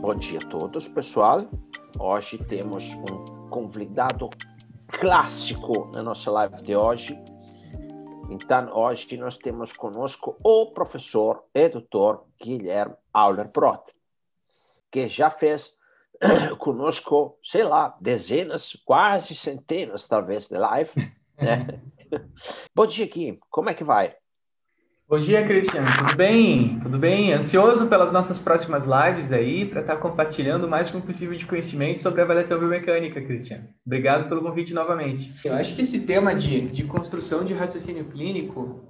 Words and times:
Bom 0.00 0.14
dia 0.14 0.38
a 0.38 0.48
todos, 0.48 0.88
pessoal. 0.88 1.36
Hoje 1.98 2.38
temos 2.38 2.90
um 2.94 3.50
convidado 3.50 4.30
clássico 4.88 5.88
na 5.92 6.02
nossa 6.02 6.30
live 6.30 6.62
de 6.62 6.74
hoje. 6.74 7.14
Então, 8.30 8.74
hoje 8.74 9.18
nós 9.18 9.36
temos 9.36 9.74
conosco 9.74 10.38
o 10.42 10.72
professor 10.72 11.44
e 11.54 11.68
doutor 11.68 12.24
Guilherme 12.42 12.94
Auler 13.12 13.46
Brot, 13.52 13.94
que 14.90 15.06
já 15.06 15.30
fez 15.30 15.76
conosco, 16.58 17.38
sei 17.44 17.64
lá, 17.64 17.94
dezenas, 18.00 18.72
quase 18.86 19.34
centenas, 19.34 20.06
talvez, 20.06 20.48
de 20.48 20.56
live. 20.56 20.92
Né? 21.36 21.78
Bom 22.74 22.86
dia, 22.86 23.06
Gui. 23.06 23.38
Como 23.50 23.68
é 23.68 23.74
que 23.74 23.84
vai? 23.84 24.16
Bom 25.10 25.18
dia, 25.18 25.44
Cristiano. 25.44 25.88
Tudo 25.98 26.16
bem? 26.16 26.78
Tudo 26.78 26.96
bem? 26.96 27.32
Ansioso 27.32 27.88
pelas 27.88 28.12
nossas 28.12 28.38
próximas 28.38 28.86
lives 28.86 29.32
aí, 29.32 29.66
para 29.66 29.80
estar 29.80 29.96
tá 29.96 30.00
compartilhando 30.00 30.68
o 30.68 30.70
máximo 30.70 31.02
possível 31.02 31.36
de 31.36 31.44
conhecimento 31.46 32.00
sobre 32.00 32.22
avaliação 32.22 32.60
biomecânica, 32.60 33.20
Cristiano. 33.20 33.64
Obrigado 33.84 34.28
pelo 34.28 34.40
convite 34.40 34.72
novamente. 34.72 35.34
Eu 35.44 35.54
acho 35.54 35.74
que 35.74 35.82
esse 35.82 35.98
tema 35.98 36.32
de, 36.32 36.60
de 36.60 36.84
construção 36.84 37.44
de 37.44 37.52
raciocínio 37.52 38.04
clínico 38.04 38.84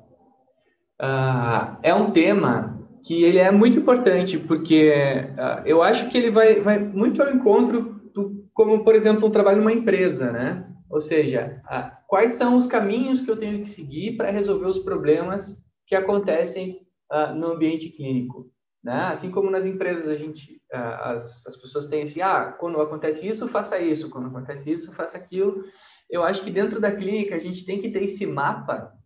uh, 1.01 1.79
é 1.83 1.95
um 1.95 2.11
tema 2.11 2.79
que 3.03 3.25
ele 3.25 3.39
é 3.39 3.51
muito 3.51 3.79
importante, 3.79 4.39
porque 4.39 4.93
uh, 5.39 5.63
eu 5.65 5.83
acho 5.83 6.11
que 6.11 6.19
ele 6.19 6.31
vai, 6.31 6.61
vai 6.61 6.79
muito 6.79 7.23
ao 7.23 7.33
encontro 7.33 7.99
do, 8.15 8.45
como, 8.53 8.85
por 8.85 8.95
exemplo, 8.95 9.27
um 9.27 9.33
trabalho 9.33 9.57
numa 9.57 9.73
empresa, 9.73 10.31
né? 10.31 10.67
Ou 10.91 11.01
seja, 11.01 11.63
uh, 11.65 11.91
quais 12.07 12.33
são 12.33 12.59
os 12.59 12.67
caminhos 12.67 13.23
que 13.23 13.31
eu 13.31 13.39
tenho 13.39 13.61
que 13.61 13.69
seguir 13.71 14.19
para 14.19 14.31
resolver 14.31 14.67
os 14.67 14.79
problemas 14.79 15.59
que 15.91 15.97
acontecem 15.97 16.87
uh, 17.13 17.35
no 17.35 17.49
ambiente 17.49 17.91
clínico. 17.91 18.49
Né? 18.83 18.95
Assim 19.07 19.29
como 19.29 19.51
nas 19.51 19.67
empresas 19.67 20.07
a 20.07 20.15
gente, 20.15 20.63
uh, 20.73 21.03
as, 21.03 21.45
as 21.45 21.57
pessoas 21.57 21.89
têm 21.89 22.03
assim, 22.03 22.23
ah, 22.23 22.53
quando 22.61 22.81
acontece 22.81 23.27
isso, 23.27 23.49
faça 23.49 23.77
isso, 23.81 24.09
quando 24.09 24.29
acontece 24.29 24.71
isso, 24.71 24.95
faça 24.95 25.19
aquilo. 25.19 25.65
Eu 26.09 26.23
acho 26.23 26.45
que 26.45 26.51
dentro 26.51 26.81
da 26.81 26.95
clínica 26.95 27.35
a 27.35 27.41
gente 27.41 27.65
tem 27.65 27.81
que 27.81 27.91
ter 27.91 28.05
esse 28.05 28.25
mapa 28.25 28.97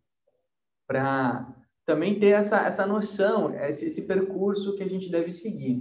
para 0.87 1.49
também 1.87 2.21
ter 2.21 2.35
essa, 2.35 2.67
essa 2.67 2.87
noção, 2.87 3.55
esse, 3.55 3.87
esse 3.87 4.07
percurso 4.07 4.77
que 4.77 4.83
a 4.83 4.89
gente 4.89 5.11
deve 5.11 5.33
seguir. 5.33 5.79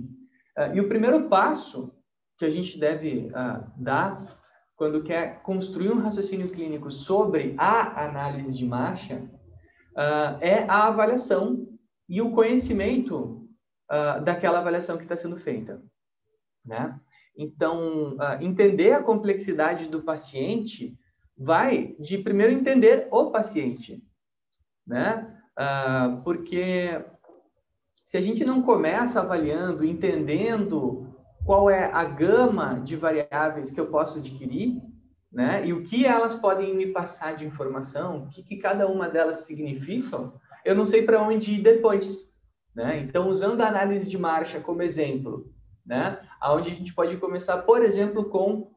Uh, 0.57 0.73
e 0.73 0.79
o 0.79 0.88
primeiro 0.88 1.27
passo 1.27 1.93
que 2.38 2.45
a 2.45 2.49
gente 2.49 2.79
deve 2.79 3.27
uh, 3.27 3.69
dar 3.75 4.41
quando 4.77 5.03
quer 5.03 5.41
construir 5.43 5.91
um 5.91 5.99
raciocínio 5.99 6.49
clínico 6.49 6.89
sobre 6.89 7.55
a 7.57 8.05
análise 8.05 8.57
de 8.57 8.65
marcha 8.65 9.21
uh, 9.94 10.38
é 10.41 10.66
a 10.67 10.88
avaliação 10.88 11.67
e 12.08 12.22
o 12.22 12.31
conhecimento 12.31 13.47
uh, 13.91 14.23
daquela 14.23 14.59
avaliação 14.59 14.97
que 14.97 15.03
está 15.03 15.16
sendo 15.16 15.38
feita, 15.38 15.81
né? 16.66 17.00
Então, 17.35 18.16
uh, 18.16 18.41
entender 18.41 18.94
a 18.94 19.03
complexidade 19.03 19.88
do 19.88 20.02
paciente 20.03 20.97
vai 21.38 21.95
de 22.00 22.17
primeiro 22.17 22.53
entender 22.53 23.08
o 23.11 23.31
paciente, 23.31 24.03
né? 24.85 25.30
porque 26.23 27.03
se 28.03 28.17
a 28.17 28.22
gente 28.22 28.44
não 28.44 28.61
começa 28.61 29.19
avaliando, 29.19 29.85
entendendo 29.85 31.13
qual 31.45 31.69
é 31.69 31.91
a 31.91 32.03
gama 32.03 32.80
de 32.80 32.95
variáveis 32.95 33.72
que 33.72 33.80
eu 33.80 33.88
posso 33.89 34.19
adquirir, 34.19 34.81
né? 35.33 35.65
E 35.65 35.73
o 35.73 35.83
que 35.83 36.05
elas 36.05 36.35
podem 36.35 36.75
me 36.75 36.87
passar 36.87 37.35
de 37.35 37.45
informação, 37.45 38.23
o 38.23 38.29
que, 38.29 38.43
que 38.43 38.57
cada 38.57 38.87
uma 38.87 39.09
delas 39.09 39.45
significam, 39.45 40.39
eu 40.63 40.75
não 40.75 40.85
sei 40.85 41.01
para 41.01 41.21
onde 41.21 41.55
ir 41.55 41.61
depois, 41.61 42.31
né? 42.75 42.99
Então, 42.99 43.27
usando 43.27 43.61
a 43.61 43.67
análise 43.67 44.07
de 44.07 44.17
marcha 44.17 44.59
como 44.59 44.83
exemplo, 44.83 45.51
né? 45.83 46.21
Aonde 46.39 46.69
a 46.69 46.75
gente 46.75 46.93
pode 46.93 47.17
começar, 47.17 47.57
por 47.63 47.83
exemplo, 47.83 48.25
com 48.25 48.71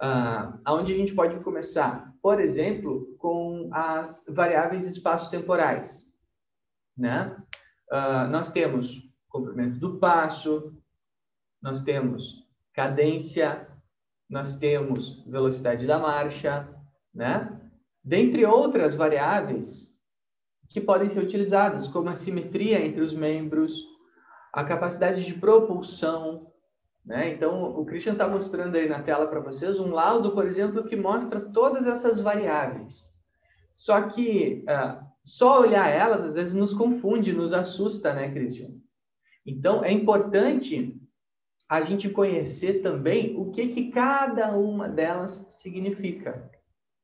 uh, 0.00 0.60
aonde 0.64 0.92
a 0.92 0.96
gente 0.96 1.12
pode 1.12 1.38
começar, 1.40 2.14
por 2.22 2.40
exemplo, 2.40 3.16
com 3.18 3.68
as 3.72 4.24
variáveis 4.28 4.86
espaço-temporais, 4.86 6.06
né? 6.96 7.36
Uh, 7.90 8.30
nós 8.30 8.50
temos 8.50 9.10
comprimento 9.28 9.78
do 9.78 9.98
passo, 9.98 10.72
nós 11.60 11.82
temos 11.82 12.46
cadência, 12.72 13.68
nós 14.30 14.52
temos 14.52 15.22
velocidade 15.26 15.86
da 15.86 15.98
marcha, 15.98 16.68
né? 17.12 17.60
Dentre 18.02 18.46
outras 18.46 18.94
variáveis 18.94 19.92
que 20.68 20.80
podem 20.80 21.08
ser 21.08 21.20
utilizadas, 21.20 21.88
como 21.88 22.08
a 22.08 22.14
simetria 22.14 22.80
entre 22.80 23.00
os 23.00 23.12
membros, 23.12 23.84
a 24.52 24.62
capacidade 24.62 25.24
de 25.24 25.34
propulsão, 25.34 26.46
né? 27.04 27.32
Então, 27.32 27.76
o 27.76 27.84
Christian 27.84 28.12
está 28.12 28.28
mostrando 28.28 28.76
aí 28.76 28.88
na 28.88 29.02
tela 29.02 29.26
para 29.26 29.40
vocês 29.40 29.80
um 29.80 29.90
laudo, 29.90 30.30
por 30.30 30.46
exemplo, 30.46 30.84
que 30.84 30.94
mostra 30.94 31.40
todas 31.40 31.86
essas 31.86 32.20
variáveis. 32.20 33.10
Só 33.74 34.02
que 34.02 34.64
uh, 34.64 35.04
só 35.24 35.60
olhar 35.60 35.88
elas 35.88 36.24
às 36.24 36.34
vezes 36.34 36.54
nos 36.54 36.72
confunde, 36.72 37.32
nos 37.32 37.52
assusta, 37.52 38.12
né, 38.12 38.30
Christian? 38.30 38.70
Então, 39.44 39.82
é 39.82 39.90
importante 39.90 40.99
a 41.70 41.82
gente 41.82 42.10
conhecer 42.10 42.82
também 42.82 43.36
o 43.38 43.52
que, 43.52 43.68
que 43.68 43.92
cada 43.92 44.50
uma 44.56 44.88
delas 44.88 45.46
significa. 45.48 46.50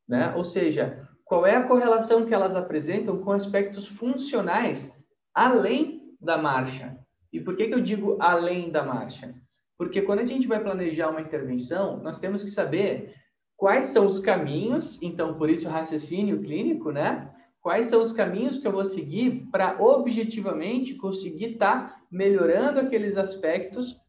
Né? 0.09 0.35
Ou 0.35 0.43
seja, 0.43 1.09
qual 1.25 1.47
é 1.47 1.55
a 1.55 1.63
correlação 1.63 2.27
que 2.27 2.35
elas 2.35 2.57
apresentam 2.57 3.19
com 3.19 3.31
aspectos 3.31 3.87
funcionais 3.87 4.93
além 5.33 6.17
da 6.21 6.37
marcha. 6.37 6.99
E 7.33 7.41
por 7.41 7.57
que, 7.57 7.69
que 7.69 7.75
eu 7.75 7.81
digo 7.81 8.17
além 8.21 8.71
da 8.71 8.83
marcha? 8.83 9.33
Porque 9.79 10.03
quando 10.03 10.21
a 10.21 10.25
gente 10.25 10.49
vai 10.49 10.61
planejar 10.61 11.11
uma 11.11 11.21
intervenção, 11.21 11.99
nós 12.03 12.19
temos 12.19 12.43
que 12.43 12.51
saber 12.51 13.15
quais 13.57 13.87
são 13.87 14.05
os 14.05 14.19
caminhos, 14.19 15.01
então 15.01 15.35
por 15.35 15.49
isso 15.49 15.69
o 15.69 15.71
raciocínio 15.71 16.41
clínico, 16.41 16.91
né? 16.91 17.31
Quais 17.61 17.87
são 17.87 18.01
os 18.01 18.13
caminhos 18.13 18.59
que 18.59 18.67
eu 18.67 18.73
vou 18.73 18.85
seguir 18.85 19.47
para 19.53 19.81
objetivamente 19.81 20.95
conseguir 20.95 21.53
estar 21.53 21.89
tá 21.89 22.03
melhorando 22.11 22.81
aqueles 22.81 23.17
aspectos 23.17 24.05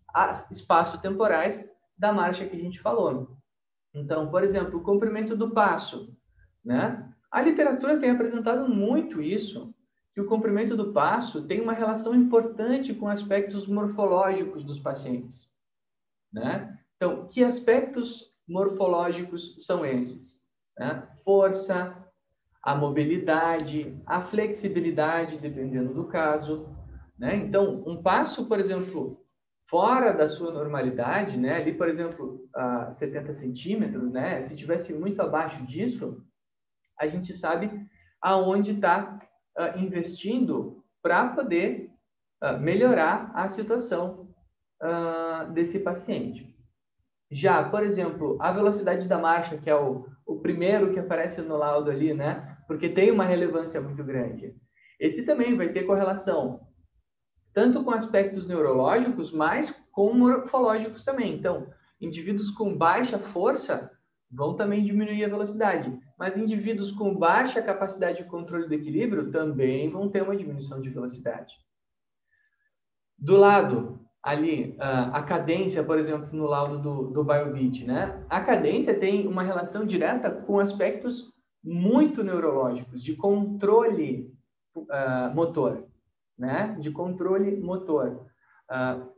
espaço-temporais 0.51 1.69
da 1.97 2.13
marcha 2.13 2.45
que 2.45 2.55
a 2.55 2.59
gente 2.59 2.79
falou. 2.79 3.37
Então, 3.93 4.29
por 4.29 4.43
exemplo, 4.43 4.79
o 4.79 4.83
comprimento 4.83 5.35
do 5.35 5.51
passo, 5.51 6.15
né? 6.63 7.09
A 7.31 7.41
literatura 7.41 7.99
tem 7.99 8.11
apresentado 8.11 8.67
muito 8.69 9.21
isso, 9.21 9.73
que 10.13 10.21
o 10.21 10.25
comprimento 10.25 10.75
do 10.75 10.93
passo 10.93 11.43
tem 11.43 11.61
uma 11.61 11.73
relação 11.73 12.15
importante 12.15 12.93
com 12.93 13.07
aspectos 13.07 13.67
morfológicos 13.67 14.63
dos 14.63 14.79
pacientes, 14.79 15.53
né? 16.31 16.77
Então, 16.95 17.27
que 17.27 17.43
aspectos 17.43 18.33
morfológicos 18.47 19.55
são 19.59 19.85
esses? 19.85 20.41
Né? 20.77 21.07
Força, 21.23 21.95
a 22.63 22.75
mobilidade, 22.75 23.95
a 24.05 24.21
flexibilidade, 24.21 25.37
dependendo 25.37 25.93
do 25.93 26.05
caso, 26.05 26.67
né? 27.17 27.35
Então, 27.35 27.83
um 27.85 28.01
passo, 28.01 28.45
por 28.45 28.59
exemplo, 28.59 29.23
fora 29.69 30.13
da 30.13 30.27
sua 30.27 30.51
normalidade, 30.51 31.37
né? 31.37 31.55
Ali, 31.55 31.73
por 31.73 31.87
exemplo, 31.87 32.47
a 32.55 32.89
70 32.89 33.33
centímetros, 33.33 34.11
né? 34.11 34.41
Se 34.41 34.55
tivesse 34.55 34.93
muito 34.93 35.21
abaixo 35.21 35.65
disso, 35.65 36.23
a 36.99 37.07
gente 37.07 37.33
sabe 37.33 37.69
aonde 38.21 38.73
está 38.73 39.19
uh, 39.57 39.79
investindo 39.79 40.83
para 41.01 41.29
poder 41.29 41.91
uh, 42.43 42.57
melhorar 42.59 43.31
a 43.33 43.47
situação 43.47 44.29
uh, 44.81 45.51
desse 45.53 45.79
paciente. 45.79 46.55
Já, 47.29 47.69
por 47.69 47.83
exemplo, 47.83 48.37
a 48.41 48.51
velocidade 48.51 49.07
da 49.07 49.17
marcha, 49.17 49.57
que 49.57 49.69
é 49.69 49.75
o, 49.75 50.07
o 50.25 50.39
primeiro 50.39 50.93
que 50.93 50.99
aparece 50.99 51.41
no 51.41 51.57
laudo 51.57 51.91
ali, 51.91 52.13
né? 52.13 52.57
Porque 52.67 52.87
tem 52.89 53.11
uma 53.11 53.25
relevância 53.25 53.81
muito 53.81 54.03
grande. 54.03 54.55
Esse 54.99 55.23
também 55.23 55.55
vai 55.55 55.69
ter 55.69 55.83
correlação 55.83 56.66
tanto 57.53 57.83
com 57.83 57.91
aspectos 57.91 58.47
neurológicos, 58.47 59.31
mas 59.31 59.71
com 59.91 60.13
morfológicos 60.13 61.03
também. 61.03 61.33
Então, 61.33 61.67
indivíduos 61.99 62.51
com 62.51 62.77
baixa 62.77 63.17
força 63.17 63.91
vão 64.29 64.55
também 64.55 64.83
diminuir 64.83 65.23
a 65.23 65.29
velocidade, 65.29 65.97
mas 66.19 66.37
indivíduos 66.37 66.91
com 66.91 67.15
baixa 67.15 67.61
capacidade 67.61 68.17
de 68.17 68.29
controle 68.29 68.67
do 68.67 68.73
equilíbrio 68.73 69.31
também 69.31 69.89
vão 69.89 70.09
ter 70.09 70.21
uma 70.21 70.35
diminuição 70.35 70.81
de 70.81 70.89
velocidade. 70.89 71.55
Do 73.17 73.37
lado 73.37 73.99
ali, 74.21 74.75
a 74.79 75.23
cadência, 75.23 75.83
por 75.83 75.97
exemplo, 75.97 76.29
no 76.33 76.45
laudo 76.45 76.79
do, 76.79 77.11
do 77.11 77.23
BioBeat, 77.23 77.85
né? 77.85 78.25
A 78.29 78.41
cadência 78.41 78.93
tem 78.93 79.25
uma 79.25 79.41
relação 79.41 79.85
direta 79.85 80.29
com 80.29 80.59
aspectos 80.59 81.31
muito 81.63 82.23
neurológicos, 82.23 83.01
de 83.01 83.15
controle 83.15 84.31
uh, 84.75 85.33
motor 85.33 85.87
né, 86.37 86.75
de 86.79 86.91
controle 86.91 87.59
motor. 87.59 88.27
Uh, 88.69 89.17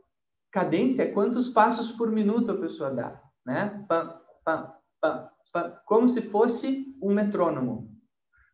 cadência 0.50 1.02
é 1.02 1.12
quantos 1.12 1.48
passos 1.48 1.92
por 1.92 2.10
minuto 2.10 2.50
a 2.50 2.58
pessoa 2.58 2.90
dá, 2.90 3.20
né? 3.44 3.84
Pam, 3.88 4.20
pam, 4.44 4.74
pam, 5.00 5.30
pam, 5.52 5.76
como 5.86 6.08
se 6.08 6.22
fosse 6.22 6.96
um 7.02 7.12
metrônomo. 7.12 7.90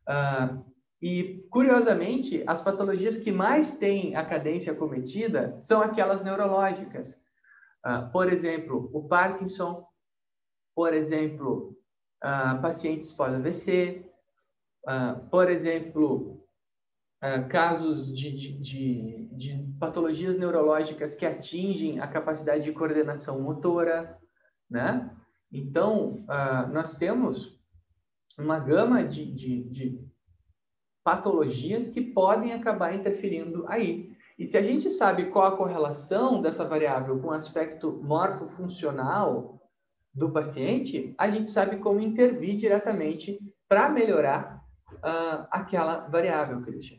Uh, 0.08 0.64
e, 1.00 1.46
curiosamente, 1.50 2.42
as 2.46 2.62
patologias 2.62 3.18
que 3.18 3.30
mais 3.30 3.76
têm 3.78 4.16
a 4.16 4.24
cadência 4.24 4.74
cometida 4.74 5.58
são 5.60 5.82
aquelas 5.82 6.22
neurológicas. 6.22 7.12
Uh, 7.84 8.10
por 8.12 8.32
exemplo, 8.32 8.90
o 8.92 9.06
Parkinson, 9.06 9.86
por 10.74 10.92
exemplo, 10.94 11.76
uh, 12.24 12.60
pacientes 12.60 13.12
pós-AVC, 13.12 14.04
por 15.32 15.50
exemplo, 15.50 16.35
casos 17.48 18.14
de, 18.14 18.30
de, 18.30 18.52
de, 18.60 19.28
de, 19.32 19.76
patologias 19.78 20.36
neurológicas 20.36 21.14
que 21.14 21.26
atingem 21.26 22.00
a 22.00 22.06
capacidade 22.06 22.64
de 22.64 22.72
coordenação 22.72 23.40
motora, 23.40 24.18
né? 24.68 25.10
Então, 25.52 26.24
nós 26.72 26.96
temos 26.96 27.60
uma 28.38 28.58
gama 28.58 29.04
de, 29.04 29.32
de 29.32 30.06
patologias 31.06 31.88
que 31.88 32.00
podem 32.00 32.52
acabar 32.52 32.92
interferindo 32.92 33.64
aí. 33.68 34.12
E 34.36 34.44
se 34.44 34.58
a 34.58 34.62
gente 34.62 34.90
sabe 34.90 35.30
qual 35.30 35.46
a 35.46 35.56
correlação 35.56 36.42
dessa 36.42 36.64
variável 36.64 37.18
com 37.20 37.28
o 37.28 37.32
aspecto 37.32 38.00
morfofuncional 38.02 39.62
do 40.12 40.30
paciente, 40.30 41.14
a 41.16 41.30
gente 41.30 41.48
sabe 41.48 41.76
como 41.76 42.00
intervir 42.00 42.56
diretamente 42.56 43.38
para 43.68 43.88
melhorar 43.88 44.62
uh, 44.94 45.46
aquela 45.50 46.08
variável, 46.08 46.60
Christian. 46.62 46.98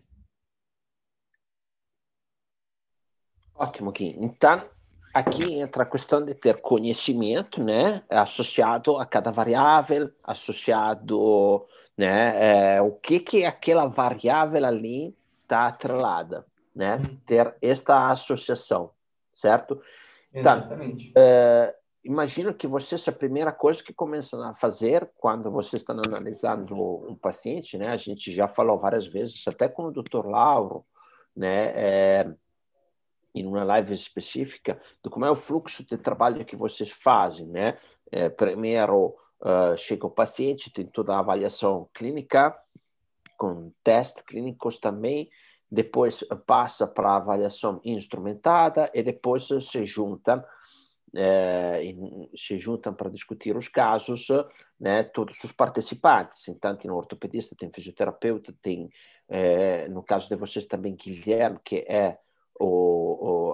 Ótimo, 3.57 3.92
Kim. 3.92 4.15
Então, 4.19 4.63
aqui 5.13 5.59
entra 5.59 5.83
a 5.83 5.86
questão 5.86 6.24
de 6.24 6.33
ter 6.33 6.62
conhecimento, 6.62 7.63
né, 7.63 8.04
associado 8.09 8.98
a 8.98 9.06
cada 9.06 9.31
variável, 9.31 10.12
associado, 10.24 11.65
né, 11.98 12.75
é, 12.75 12.81
o 12.81 12.92
que 12.92 13.19
que 13.19 13.45
aquela 13.45 13.88
variável 13.88 14.63
ali 14.65 15.15
está 15.44 15.68
atrelada 15.68 16.45
né? 16.77 16.98
Uhum. 16.98 17.18
Ter 17.25 17.56
esta 17.59 18.12
associação, 18.12 18.92
certo? 19.33 19.81
Então, 20.31 20.57
Exatamente. 20.57 21.09
Então, 21.09 21.24
é, 21.24 21.75
imagino 22.06 22.54
que 22.54 22.68
vocês, 22.68 23.06
a 23.07 23.12
primeira 23.12 23.51
coisa 23.51 23.81
que 23.81 23.92
começam 23.92 24.42
a 24.44 24.54
fazer 24.54 25.09
quando 25.18 25.50
vocês 25.50 25.81
estão 25.81 26.00
analisando 26.06 26.75
um 26.75 27.15
paciente, 27.15 27.77
né? 27.77 27.89
A 27.89 27.98
gente 27.98 28.31
já 28.31 28.48
falou 28.48 28.77
várias 28.77 29.07
vezes, 29.07 29.45
até 29.48 29.68
com 29.68 29.86
o 29.86 29.92
Dr. 29.92 30.27
Lauro, 30.27 30.86
né? 31.36 31.71
É, 31.74 32.31
em 33.39 33.45
uma 33.45 33.63
live 33.63 33.93
específica, 33.93 34.79
como 35.09 35.25
é 35.25 35.31
o 35.31 35.35
fluxo 35.35 35.83
de 35.87 35.97
trabalho 35.97 36.45
que 36.45 36.55
vocês 36.55 36.91
fazem, 36.91 37.47
né? 37.47 37.77
É, 38.11 38.29
primeiro, 38.29 39.15
uh, 39.41 39.77
chega 39.77 40.05
o 40.05 40.11
paciente, 40.11 40.71
tem 40.71 40.85
toda 40.85 41.15
a 41.15 41.19
avaliação 41.19 41.89
clínica, 41.93 42.57
com 43.37 43.71
testes 43.83 44.23
clínicos 44.23 44.79
também, 44.79 45.29
depois 45.69 46.23
passa 46.45 46.87
para 46.87 47.11
a 47.11 47.17
avaliação 47.17 47.81
instrumentada 47.83 48.89
e 48.93 49.03
depois 49.03 49.47
se 49.61 49.85
juntam 49.85 50.43
eh, 51.15 51.95
se 52.35 52.59
juntam 52.59 52.93
para 52.93 53.09
discutir 53.09 53.55
os 53.55 53.67
casos 53.67 54.27
né, 54.79 55.03
todos 55.03 55.41
os 55.43 55.51
participantes. 55.51 56.47
Então, 56.47 56.75
tem 56.75 56.91
ortopedista, 56.91 57.55
tem 57.57 57.71
fisioterapeuta, 57.73 58.53
tem, 58.61 58.89
eh, 59.29 59.87
no 59.89 60.03
caso 60.03 60.27
de 60.27 60.35
vocês 60.35 60.65
também, 60.65 60.95
Guilherme, 60.95 61.59
que 61.63 61.77
é 61.87 62.17
o, 62.59 62.96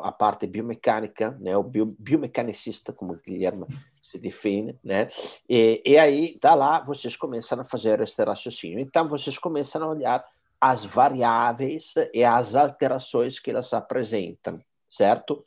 a 0.04 0.12
parte 0.12 0.46
biomecânica, 0.46 1.32
né, 1.40 1.56
o 1.56 1.64
bio, 1.64 1.96
biomecanicista, 1.98 2.92
como 2.92 3.16
Guilherme 3.16 3.66
se 4.02 4.20
define, 4.20 4.78
né, 4.84 5.10
e, 5.50 5.82
e 5.86 5.98
aí, 5.98 6.38
tá 6.40 6.54
lá, 6.54 6.82
vocês 6.82 7.16
começam 7.16 7.60
a 7.60 7.64
fazer 7.64 8.02
este 8.02 8.24
raciocínio. 8.24 8.80
Então, 8.80 9.08
vocês 9.08 9.38
começam 9.38 9.82
a 9.84 9.88
olhar 9.88 10.26
as 10.60 10.86
variáveis 10.86 11.94
e 12.14 12.24
as 12.24 12.56
alterações 12.56 13.40
que 13.40 13.52
elas 13.52 13.74
apresentam, 13.74 14.62
certo? 14.90 15.44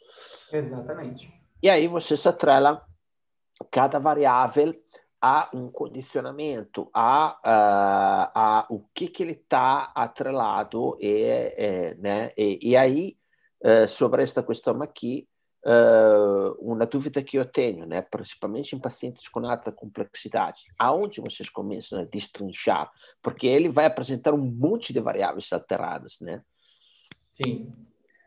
Exatamente. 0.53 1.33
E 1.63 1.71
aí 1.71 1.89
você 1.89 2.17
se 2.17 2.29
atrela 2.29 2.85
cada 3.71 3.99
variável 3.99 4.75
a 5.21 5.49
um 5.55 5.71
condicionamento, 5.71 6.91
a, 6.93 7.39
a, 7.43 8.31
a 8.35 8.67
o 8.69 8.85
que, 8.95 9.09
que 9.09 9.23
ele 9.23 9.33
está 9.33 9.91
atrelado 9.95 10.97
e, 11.01 11.55
e, 11.57 11.95
né? 11.95 12.33
e, 12.37 12.71
e 12.71 12.77
aí 12.77 13.16
eh, 13.67 13.89
sobre 13.89 14.23
esta 14.23 14.45
questão 14.45 14.81
aqui 14.81 15.27
uh, 15.67 16.53
uma 16.61 16.87
dúvida 16.87 17.21
que 17.21 17.37
eu 17.37 17.45
tenho, 17.45 17.85
né, 17.85 18.01
principalmente 18.01 18.77
em 18.77 18.79
pacientes 18.79 19.27
com 19.27 19.45
alta 19.45 19.73
complexidade, 19.73 20.67
aonde 20.79 21.21
vocês 21.21 21.49
começam 21.49 21.99
a 21.99 22.05
destrinchar? 22.05 22.89
Porque 23.21 23.45
ele 23.45 23.69
vai 23.69 23.87
apresentar 23.87 24.33
um 24.33 24.39
monte 24.39 24.93
de 24.93 25.01
variáveis 25.01 25.53
alteradas, 25.53 26.17
né? 26.21 26.43
Sim. 27.25 27.73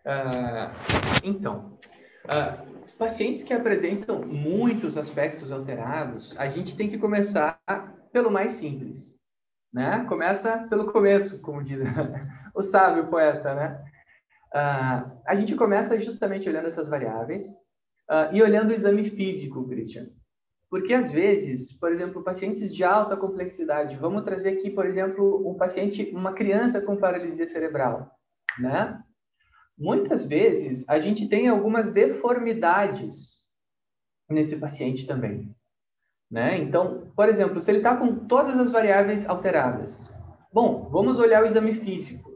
Uh, 0.06 0.75
então, 1.24 1.80
uh, 2.25 2.95
pacientes 2.97 3.42
que 3.42 3.53
apresentam 3.53 4.21
muitos 4.21 4.97
aspectos 4.97 5.53
alterados, 5.53 6.38
a 6.38 6.50
gente 6.50 6.75
tem 6.75 6.89
que 6.89 6.97
começar 6.97 7.62
pelo 8.12 8.30
mais 8.30 8.51
simples, 8.51 9.18
né? 9.71 10.03
Começa 10.09 10.68
pelo 10.69 10.92
começo, 10.92 11.39
como 11.39 11.63
diz 11.63 11.81
o 12.53 12.62
sábio 12.62 13.07
poeta, 13.07 13.56
né? 13.56 13.85
Uh, 14.54 15.22
a 15.25 15.36
gente 15.36 15.56
começa 15.56 16.00
justamente 16.00 16.50
olhando 16.50 16.68
essas 16.68 16.90
variáveis 16.90 17.50
uh, 18.10 18.34
e 18.34 18.42
olhando 18.42 18.72
o 18.72 18.74
exame 18.74 19.10
físico, 19.10 19.68
Christian. 19.68 20.07
Porque 20.69 20.94
às 20.94 21.12
vezes, 21.12 21.74
por 21.74 21.92
exemplo, 21.92 22.24
pacientes 22.24 22.74
de 22.74 22.84
alta 22.84 23.18
complexidade, 23.18 23.96
vamos 23.96 24.24
trazer 24.24 24.50
aqui, 24.50 24.69
por 24.69 24.86
exemplo, 24.86 25.50
um 25.50 25.56
paciente, 25.56 26.12
uma 26.13 26.34
criança 26.34 26.80
com 26.80 26.96
paralisia 26.96 27.48
cerebral, 27.48 28.12
né? 28.60 29.01
Muitas 29.78 30.25
vezes 30.25 30.88
a 30.88 31.00
gente 31.00 31.28
tem 31.28 31.48
algumas 31.48 31.92
deformidades 31.92 33.40
nesse 34.30 34.57
paciente 34.57 35.07
também, 35.07 35.56
né? 36.30 36.57
Então, 36.57 37.12
por 37.16 37.28
exemplo, 37.28 37.60
se 37.60 37.72
ele 37.72 37.80
está 37.80 37.95
com 37.95 38.28
todas 38.28 38.60
as 38.60 38.69
variáveis 38.69 39.28
alteradas, 39.28 40.13
bom, 40.54 40.88
vamos 40.92 41.18
olhar 41.18 41.44
o 41.44 41.48
exame 41.48 41.74
físico. 41.74 42.29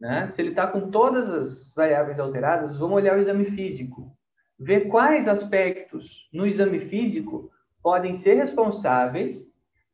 Né? 0.00 0.28
Se 0.28 0.40
ele 0.40 0.50
está 0.50 0.66
com 0.66 0.90
todas 0.90 1.30
as 1.30 1.74
variáveis 1.74 2.20
alteradas, 2.20 2.78
vamos 2.78 2.96
olhar 2.96 3.16
o 3.16 3.20
exame 3.20 3.46
físico. 3.46 4.12
Ver 4.58 4.88
quais 4.88 5.28
aspectos 5.28 6.28
no 6.32 6.46
exame 6.46 6.80
físico 6.80 7.50
podem 7.82 8.14
ser 8.14 8.34
responsáveis 8.34 9.46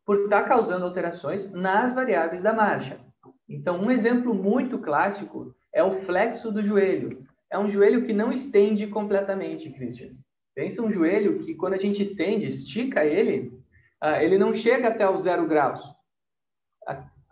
por 0.04 0.24
estar 0.24 0.42
tá 0.42 0.48
causando 0.48 0.84
alterações 0.84 1.50
nas 1.52 1.94
variáveis 1.94 2.42
da 2.42 2.52
marcha. 2.52 3.00
Então, 3.48 3.80
um 3.80 3.90
exemplo 3.90 4.34
muito 4.34 4.78
clássico 4.78 5.54
é 5.72 5.82
o 5.82 6.00
flexo 6.00 6.52
do 6.52 6.62
joelho. 6.62 7.26
É 7.50 7.58
um 7.58 7.68
joelho 7.68 8.04
que 8.04 8.12
não 8.12 8.32
estende 8.32 8.86
completamente, 8.86 9.70
Christian. 9.70 10.12
Pensa 10.54 10.82
um 10.82 10.90
joelho 10.90 11.40
que, 11.40 11.54
quando 11.54 11.74
a 11.74 11.78
gente 11.78 12.02
estende, 12.02 12.46
estica 12.46 13.04
ele, 13.04 13.52
uh, 14.02 14.20
ele 14.20 14.38
não 14.38 14.54
chega 14.54 14.88
até 14.88 15.08
o 15.08 15.18
zero 15.18 15.46
graus 15.46 15.82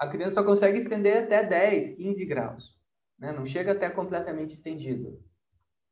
a 0.03 0.09
criança 0.09 0.35
só 0.35 0.45
consegue 0.45 0.79
estender 0.79 1.23
até 1.23 1.45
10, 1.45 1.93
15 1.93 2.27
graus. 2.27 2.77
Né? 3.17 3.31
Não 3.31 3.47
chega 3.47 3.71
até 3.71 3.89
completamente 3.89 4.53
estendido. 4.53 5.23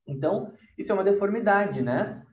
Então, 0.05 0.53
isso 0.77 0.91
é 0.91 0.95
uma 0.95 1.05
deformidade, 1.05 1.81
né? 1.81 2.27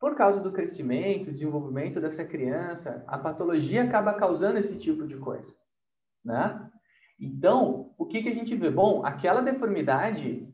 Por 0.00 0.16
causa 0.16 0.40
do 0.40 0.50
crescimento, 0.50 1.30
desenvolvimento 1.30 2.00
dessa 2.00 2.24
criança, 2.24 3.04
a 3.06 3.18
patologia 3.18 3.84
acaba 3.84 4.14
causando 4.14 4.58
esse 4.58 4.78
tipo 4.78 5.06
de 5.06 5.18
coisa, 5.18 5.54
né? 6.24 6.70
Então, 7.20 7.94
o 7.98 8.06
que, 8.06 8.22
que 8.22 8.30
a 8.30 8.34
gente 8.34 8.56
vê? 8.56 8.70
Bom, 8.70 9.04
aquela 9.04 9.42
deformidade 9.42 10.48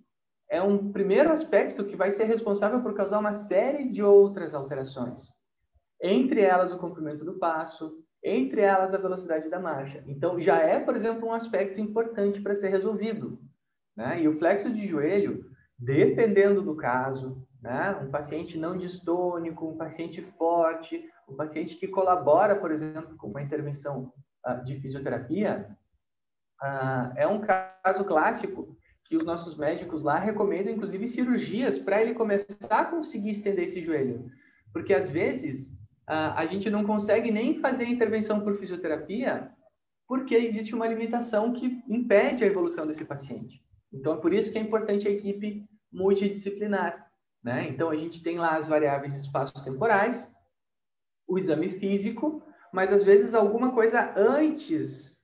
é 0.49 0.61
um 0.61 0.90
primeiro 0.90 1.30
aspecto 1.30 1.85
que 1.85 1.95
vai 1.95 2.11
ser 2.11 2.25
responsável 2.25 2.83
por 2.83 2.95
causar 2.95 3.21
uma 3.21 3.33
série 3.33 3.88
de 3.88 4.02
outras 4.02 4.52
alterações. 4.52 5.28
Entre 6.02 6.40
elas, 6.40 6.73
o 6.73 6.78
comprimento 6.78 7.25
do 7.25 7.38
passo, 7.38 8.04
entre 8.22 8.60
elas 8.60 8.92
a 8.92 8.98
velocidade 8.98 9.48
da 9.48 9.58
marcha. 9.58 10.02
Então, 10.06 10.38
já 10.40 10.58
é, 10.58 10.78
por 10.78 10.94
exemplo, 10.94 11.28
um 11.28 11.32
aspecto 11.32 11.80
importante 11.80 12.40
para 12.40 12.54
ser 12.54 12.68
resolvido. 12.68 13.40
Né? 13.96 14.22
E 14.22 14.28
o 14.28 14.36
flexo 14.36 14.70
de 14.70 14.86
joelho, 14.86 15.44
dependendo 15.78 16.62
do 16.62 16.76
caso, 16.76 17.46
né? 17.62 17.96
um 18.02 18.10
paciente 18.10 18.58
não 18.58 18.76
distônico, 18.76 19.66
um 19.66 19.76
paciente 19.76 20.22
forte, 20.22 21.02
um 21.28 21.36
paciente 21.36 21.76
que 21.76 21.88
colabora, 21.88 22.56
por 22.56 22.70
exemplo, 22.70 23.16
com 23.16 23.28
uma 23.28 23.42
intervenção 23.42 24.12
uh, 24.46 24.62
de 24.64 24.78
fisioterapia, 24.80 25.76
uh, 26.62 27.12
é 27.16 27.26
um 27.26 27.40
caso 27.40 28.04
clássico 28.04 28.76
que 29.04 29.16
os 29.16 29.24
nossos 29.24 29.56
médicos 29.56 30.02
lá 30.02 30.18
recomendam, 30.18 30.72
inclusive, 30.72 31.08
cirurgias 31.08 31.78
para 31.78 32.00
ele 32.00 32.14
começar 32.14 32.80
a 32.80 32.84
conseguir 32.84 33.30
estender 33.30 33.64
esse 33.64 33.80
joelho. 33.80 34.30
Porque, 34.72 34.94
às 34.94 35.10
vezes, 35.10 35.74
a 36.12 36.45
gente 36.47 36.69
não 36.69 36.85
consegue 36.85 37.31
nem 37.31 37.61
fazer 37.61 37.85
intervenção 37.85 38.40
por 38.40 38.59
fisioterapia 38.59 39.50
porque 40.11 40.35
existe 40.35 40.75
uma 40.75 40.88
limitação 40.88 41.52
que 41.52 41.85
impede 41.88 42.43
a 42.43 42.47
evolução 42.49 42.85
desse 42.85 43.05
paciente. 43.05 43.62
Então, 43.93 44.14
é 44.14 44.17
por 44.17 44.35
isso 44.35 44.50
que 44.50 44.59
é 44.59 44.61
importante 44.61 45.07
a 45.07 45.11
equipe 45.11 45.64
multidisciplinar. 45.93 47.09
Né? 47.40 47.69
Então, 47.69 47.90
a 47.90 47.97
gente 47.97 48.21
tem 48.21 48.37
lá 48.37 48.57
as 48.57 48.67
variáveis 48.67 49.14
espaços-temporais, 49.14 50.29
o 51.29 51.38
exame 51.38 51.69
físico, 51.69 52.43
mas 52.73 52.90
às 52.90 53.05
vezes 53.05 53.37
alguma 53.37 53.73
coisa 53.73 54.12
antes 54.17 55.17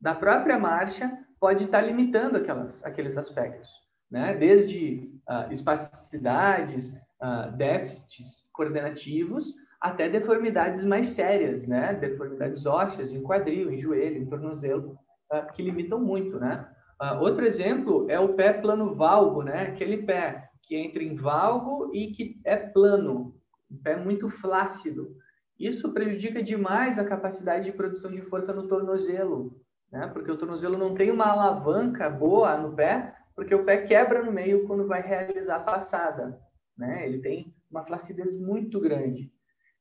da 0.00 0.14
própria 0.14 0.58
marcha 0.58 1.12
pode 1.38 1.64
estar 1.64 1.82
limitando 1.82 2.38
aquelas, 2.38 2.82
aqueles 2.86 3.18
aspectos. 3.18 3.68
Né? 4.10 4.34
Desde 4.34 5.12
uh, 5.28 5.52
espasticidades, 5.52 6.88
uh, 7.20 7.54
déficits 7.54 8.46
coordenativos 8.50 9.54
até 9.82 10.08
deformidades 10.08 10.84
mais 10.84 11.08
sérias, 11.08 11.66
né? 11.66 11.92
Deformidades 11.94 12.64
ósseas 12.66 13.12
em 13.12 13.20
quadril, 13.20 13.72
em 13.72 13.78
joelho, 13.78 14.22
em 14.22 14.26
tornozelo, 14.26 14.96
uh, 15.32 15.52
que 15.52 15.60
limitam 15.60 16.00
muito, 16.00 16.38
né? 16.38 16.68
Uh, 17.02 17.20
outro 17.20 17.44
exemplo 17.44 18.08
é 18.08 18.18
o 18.20 18.34
pé 18.34 18.52
plano 18.52 18.94
valgo, 18.94 19.42
né? 19.42 19.62
Aquele 19.62 20.04
pé 20.04 20.48
que 20.62 20.76
entra 20.76 21.02
em 21.02 21.16
valgo 21.16 21.90
e 21.92 22.12
que 22.12 22.40
é 22.44 22.56
plano, 22.56 23.34
um 23.68 23.76
pé 23.76 23.96
muito 23.96 24.28
flácido. 24.28 25.16
Isso 25.58 25.92
prejudica 25.92 26.40
demais 26.40 26.96
a 26.96 27.04
capacidade 27.04 27.64
de 27.64 27.72
produção 27.72 28.12
de 28.12 28.22
força 28.22 28.52
no 28.52 28.68
tornozelo, 28.68 29.60
né? 29.90 30.06
Porque 30.12 30.30
o 30.30 30.36
tornozelo 30.36 30.78
não 30.78 30.94
tem 30.94 31.10
uma 31.10 31.26
alavanca 31.26 32.08
boa 32.08 32.56
no 32.56 32.72
pé, 32.72 33.16
porque 33.34 33.52
o 33.52 33.64
pé 33.64 33.78
quebra 33.78 34.22
no 34.22 34.30
meio 34.30 34.64
quando 34.64 34.86
vai 34.86 35.02
realizar 35.02 35.56
a 35.56 35.60
passada, 35.60 36.38
né? 36.78 37.04
Ele 37.04 37.18
tem 37.18 37.52
uma 37.68 37.84
flacidez 37.84 38.32
muito 38.38 38.78
grande. 38.78 39.32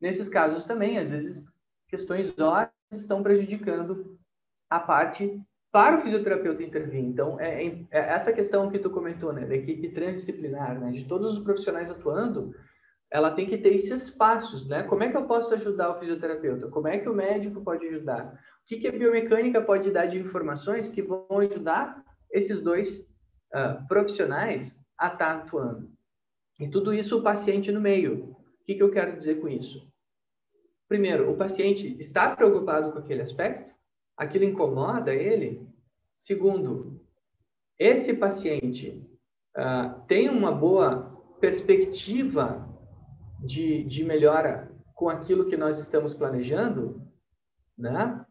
Nesses 0.02 0.28
casos 0.28 0.66
também, 0.66 0.98
às 0.98 1.10
vezes, 1.10 1.46
questões 1.88 2.38
ósseas 2.40 2.72
estão 2.92 3.22
prejudicando 3.22 4.18
a 4.70 4.80
parte 4.80 5.40
para 5.72 5.98
o 5.98 6.02
fisioterapeuta 6.02 6.64
intervir. 6.64 7.00
Então, 7.00 7.40
é, 7.40 7.66
é, 7.66 7.86
é, 7.92 8.00
essa 8.14 8.34
questão 8.34 8.70
que 8.70 8.80
tu 8.80 8.90
comentou, 8.90 9.32
né, 9.32 9.46
da 9.46 9.56
equipe 9.56 9.90
transdisciplinar, 9.90 10.80
né, 10.80 10.92
de 10.92 11.06
todos 11.06 11.38
os 11.38 11.44
profissionais 11.44 11.90
atuando, 11.90 12.54
ela 13.10 13.32
tem 13.32 13.46
que 13.46 13.58
ter 13.58 13.74
esses 13.74 14.10
passos, 14.10 14.68
né? 14.68 14.84
Como 14.84 15.04
é 15.04 15.10
que 15.10 15.18
eu 15.18 15.26
posso 15.26 15.54
ajudar 15.54 15.92
o 15.92 16.00
fisioterapeuta? 16.00 16.70
Como 16.70 16.88
é 16.88 16.98
que 16.98 17.10
o 17.10 17.14
médico 17.14 17.62
pode 17.62 17.86
ajudar? 17.88 18.34
O 18.64 18.66
que, 18.66 18.78
que 18.78 18.88
a 18.88 18.92
biomecânica 18.92 19.62
pode 19.62 19.92
dar 19.92 20.06
de 20.06 20.18
informações 20.18 20.88
que 20.88 21.02
vão 21.02 21.28
ajudar 21.40 22.02
esses 22.32 22.62
dois 22.62 23.02
uh, 23.54 23.86
profissionais 23.90 24.82
a 24.98 25.08
estar 25.08 25.18
tá 25.18 25.34
atuando? 25.34 25.92
E 26.58 26.70
tudo 26.70 26.94
isso 26.94 27.20
o 27.20 27.22
paciente 27.22 27.70
no 27.70 27.82
meio. 27.82 28.34
Que, 28.72 28.76
que 28.76 28.84
eu 28.84 28.92
quero 28.92 29.18
dizer 29.18 29.42
com 29.42 29.48
isso? 29.48 29.92
Primeiro, 30.88 31.32
o 31.32 31.38
paciente 31.38 31.98
está 32.00 32.36
preocupado 32.36 32.92
com 32.92 33.00
aquele 33.00 33.22
aspecto? 33.22 33.72
aquilo 34.22 34.46
incomoda 34.46 35.14
ele. 35.14 35.68
Segundo, 36.14 37.02
esse 37.80 38.14
paciente 38.14 39.04
uh, 39.58 40.00
tem 40.08 40.30
uma 40.30 40.52
boa 40.52 41.20
perspectiva 41.40 42.70
de, 43.40 43.84
de 43.86 44.04
melhora 44.04 44.72
com 44.94 45.10
aquilo 45.10 45.48
que 45.48 45.58
nós 45.58 45.80
estamos 45.80 46.14
planejando, 46.14 47.02
né? 47.76 48.24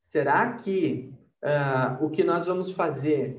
Será 0.00 0.52
que 0.52 1.12
uh, 1.42 2.04
o 2.04 2.10
que 2.10 2.22
nós 2.22 2.46
vamos 2.46 2.70
fazer 2.70 3.36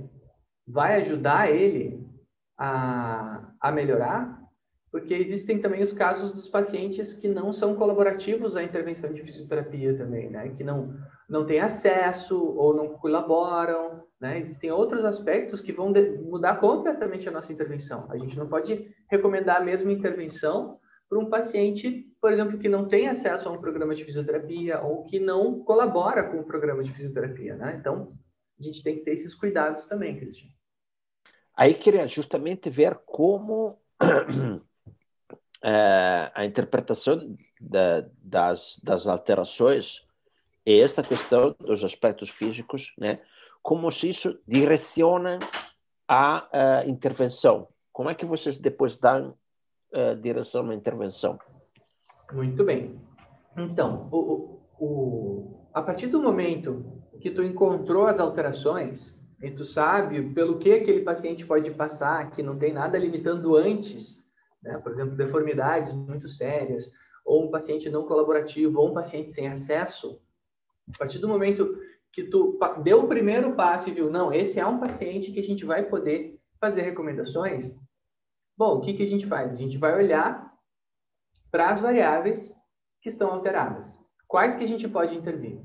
vai 0.67 0.95
ajudar 0.95 1.49
ele 1.49 2.05
a, 2.57 3.53
a 3.61 3.71
melhorar? 3.71 4.40
Porque 4.91 5.13
existem 5.13 5.59
também 5.59 5.81
os 5.81 5.93
casos 5.93 6.33
dos 6.33 6.49
pacientes 6.49 7.13
que 7.13 7.27
não 7.27 7.53
são 7.53 7.75
colaborativos 7.75 8.57
à 8.57 8.63
intervenção 8.63 9.13
de 9.13 9.23
fisioterapia 9.23 9.97
também, 9.97 10.29
né? 10.29 10.49
Que 10.49 10.63
não 10.63 10.93
não 11.31 11.45
têm 11.45 11.61
acesso 11.61 12.37
ou 12.37 12.75
não 12.75 12.89
colaboram, 12.89 14.03
né? 14.19 14.37
Existem 14.37 14.69
outros 14.69 15.05
aspectos 15.05 15.61
que 15.61 15.71
vão 15.71 15.93
mudar 16.23 16.57
completamente 16.59 17.29
a 17.29 17.31
nossa 17.31 17.53
intervenção. 17.53 18.05
A 18.11 18.17
gente 18.17 18.37
não 18.37 18.49
pode 18.49 18.93
recomendar 19.09 19.61
a 19.61 19.63
mesma 19.63 19.93
intervenção 19.93 20.77
para 21.07 21.17
um 21.17 21.29
paciente, 21.29 22.05
por 22.19 22.33
exemplo, 22.33 22.59
que 22.59 22.67
não 22.67 22.85
tem 22.85 23.07
acesso 23.07 23.47
a 23.47 23.51
um 23.51 23.61
programa 23.61 23.95
de 23.95 24.03
fisioterapia 24.03 24.81
ou 24.81 25.03
que 25.05 25.21
não 25.21 25.63
colabora 25.63 26.23
com 26.23 26.39
o 26.39 26.45
programa 26.45 26.83
de 26.83 26.93
fisioterapia, 26.93 27.55
né? 27.55 27.77
Então, 27.79 28.09
a 28.59 28.63
gente 28.63 28.83
tem 28.83 28.97
que 28.97 29.05
ter 29.05 29.11
esses 29.11 29.33
cuidados 29.33 29.85
também, 29.87 30.17
Cristian. 30.19 30.49
Aí 31.55 31.73
queria 31.73 32.07
justamente 32.09 32.69
ver 32.69 32.99
como 33.05 33.77
é, 35.63 36.31
a 36.33 36.45
interpretação 36.45 37.35
da, 37.59 38.05
das, 38.21 38.79
das 38.83 39.07
alterações 39.07 40.01
e 40.65 40.79
esta 40.79 41.01
questão 41.01 41.55
dos 41.59 41.83
aspectos 41.83 42.29
físicos, 42.29 42.93
né? 42.97 43.19
Como 43.61 43.91
se 43.91 44.09
isso 44.09 44.39
direciona 44.47 45.39
a, 46.07 46.79
a 46.79 46.85
intervenção? 46.85 47.67
Como 47.91 48.09
é 48.09 48.15
que 48.15 48.25
vocês 48.25 48.57
depois 48.57 48.97
dão 48.97 49.35
a 49.93 50.13
direção 50.15 50.63
na 50.63 50.73
intervenção? 50.73 51.39
Muito 52.31 52.63
bem. 52.63 52.99
Então, 53.57 54.07
o, 54.11 54.59
o, 54.79 55.67
a 55.73 55.81
partir 55.81 56.07
do 56.07 56.21
momento 56.21 57.01
que 57.19 57.29
tu 57.29 57.43
encontrou 57.43 58.07
as 58.07 58.19
alterações 58.19 59.19
e 59.41 59.51
tu 59.51 59.65
sabe 59.65 60.21
pelo 60.33 60.57
que 60.57 60.73
aquele 60.73 61.01
paciente 61.01 61.45
pode 61.45 61.69
passar, 61.71 62.31
que 62.31 62.41
não 62.41 62.57
tem 62.57 62.73
nada 62.73 62.97
limitando 62.97 63.55
antes, 63.55 64.20
né? 64.61 64.77
por 64.77 64.91
exemplo, 64.91 65.15
deformidades 65.15 65.93
muito 65.93 66.27
sérias, 66.27 66.91
ou 67.25 67.45
um 67.45 67.51
paciente 67.51 67.89
não 67.89 68.05
colaborativo, 68.05 68.79
ou 68.79 68.89
um 68.89 68.93
paciente 68.93 69.31
sem 69.31 69.47
acesso, 69.47 70.21
a 70.93 70.97
partir 70.97 71.19
do 71.19 71.27
momento 71.27 71.77
que 72.11 72.23
tu 72.23 72.59
deu 72.83 73.03
o 73.03 73.07
primeiro 73.07 73.55
passo 73.55 73.89
e 73.89 73.93
viu, 73.93 74.09
não, 74.09 74.33
esse 74.33 74.59
é 74.59 74.65
um 74.65 74.79
paciente 74.79 75.31
que 75.31 75.39
a 75.39 75.43
gente 75.43 75.63
vai 75.65 75.83
poder 75.83 76.39
fazer 76.59 76.81
recomendações, 76.81 77.73
bom, 78.57 78.77
o 78.77 78.81
que, 78.81 78.93
que 78.93 79.03
a 79.03 79.07
gente 79.07 79.25
faz? 79.25 79.53
A 79.53 79.55
gente 79.55 79.77
vai 79.77 79.95
olhar 79.95 80.51
para 81.49 81.69
as 81.69 81.79
variáveis 81.79 82.55
que 83.01 83.09
estão 83.09 83.31
alteradas. 83.31 83.99
Quais 84.27 84.55
que 84.55 84.63
a 84.63 84.67
gente 84.67 84.87
pode 84.87 85.15
intervir? 85.15 85.61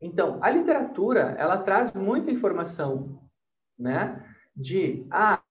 Então, 0.00 0.38
a 0.42 0.50
literatura, 0.50 1.34
ela 1.38 1.58
traz 1.58 1.92
muita 1.92 2.30
informação, 2.30 3.20
né? 3.78 4.24
De 4.56 5.06
ah, 5.10 5.42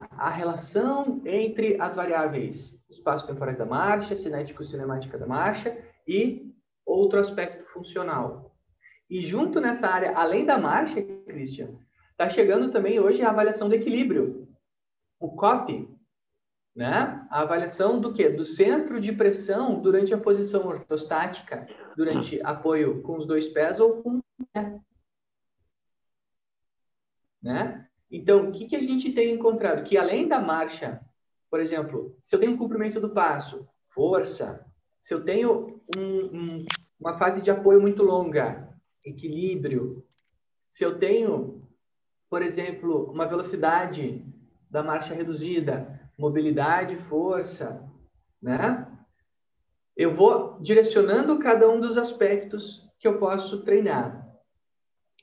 a 0.00 0.30
relação 0.30 1.20
entre 1.24 1.80
as 1.80 1.96
variáveis 1.96 2.78
espaço-temporais 2.88 3.58
da 3.58 3.66
marcha, 3.66 4.16
cinético-cinemática 4.16 5.18
da 5.18 5.26
marcha 5.26 5.76
e 6.06 6.54
outro 6.86 7.18
aspecto 7.18 7.64
funcional. 7.66 8.56
E 9.10 9.20
junto 9.20 9.60
nessa 9.60 9.88
área, 9.88 10.16
além 10.16 10.44
da 10.44 10.58
marcha, 10.58 11.02
Christian, 11.02 11.78
está 12.10 12.28
chegando 12.28 12.70
também 12.70 13.00
hoje 13.00 13.22
a 13.22 13.30
avaliação 13.30 13.68
do 13.68 13.74
equilíbrio, 13.74 14.48
o 15.18 15.30
COP, 15.30 15.88
né? 16.74 17.26
A 17.28 17.40
avaliação 17.40 18.00
do 18.00 18.14
quê? 18.14 18.28
Do 18.28 18.44
centro 18.44 19.00
de 19.00 19.12
pressão 19.12 19.80
durante 19.80 20.14
a 20.14 20.18
posição 20.18 20.66
ortostática, 20.66 21.66
durante 21.96 22.40
apoio 22.42 23.02
com 23.02 23.16
os 23.16 23.26
dois 23.26 23.48
pés 23.48 23.80
ou 23.80 24.02
com 24.02 24.18
o 24.18 24.22
pé. 24.52 24.80
Né? 27.42 27.88
Então, 28.10 28.48
o 28.48 28.52
que, 28.52 28.66
que 28.66 28.76
a 28.76 28.80
gente 28.80 29.12
tem 29.12 29.34
encontrado? 29.34 29.84
Que 29.84 29.98
além 29.98 30.26
da 30.26 30.40
marcha, 30.40 31.00
por 31.50 31.60
exemplo, 31.60 32.16
se 32.20 32.34
eu 32.34 32.40
tenho 32.40 32.52
um 32.52 32.58
comprimento 32.58 33.00
do 33.00 33.10
passo, 33.10 33.68
força, 33.86 34.64
se 34.98 35.12
eu 35.12 35.22
tenho 35.22 35.80
um, 35.96 36.02
um, 36.02 36.64
uma 36.98 37.18
fase 37.18 37.40
de 37.42 37.50
apoio 37.50 37.80
muito 37.80 38.02
longa, 38.02 38.68
equilíbrio, 39.04 40.04
se 40.68 40.84
eu 40.84 40.98
tenho, 40.98 41.62
por 42.28 42.42
exemplo, 42.42 43.10
uma 43.10 43.26
velocidade 43.26 44.24
da 44.70 44.82
marcha 44.82 45.14
reduzida, 45.14 45.98
mobilidade, 46.18 46.96
força, 47.08 47.82
né? 48.42 48.86
Eu 49.96 50.14
vou 50.14 50.58
direcionando 50.60 51.38
cada 51.38 51.68
um 51.68 51.80
dos 51.80 51.96
aspectos 51.96 52.88
que 52.98 53.08
eu 53.08 53.18
posso 53.18 53.62
treinar. 53.62 54.27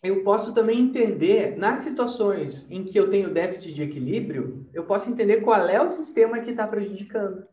Eu 0.05 0.24
posso 0.24 0.53
também 0.53 0.79
entender, 0.81 1.57
nas 1.57 1.79
situações 1.79 2.69
em 2.69 2.83
que 2.83 2.97
eu 2.97 3.09
tenho 3.09 3.33
déficit 3.33 3.74
de 3.74 3.81
equilíbrio, 3.81 4.69
eu 4.71 4.85
posso 4.85 5.09
entender 5.09 5.41
qual 5.41 5.67
é 5.67 5.81
o 5.81 5.89
sistema 5.89 6.39
que 6.41 6.51
está 6.51 6.67
prejudicando. 6.67 7.47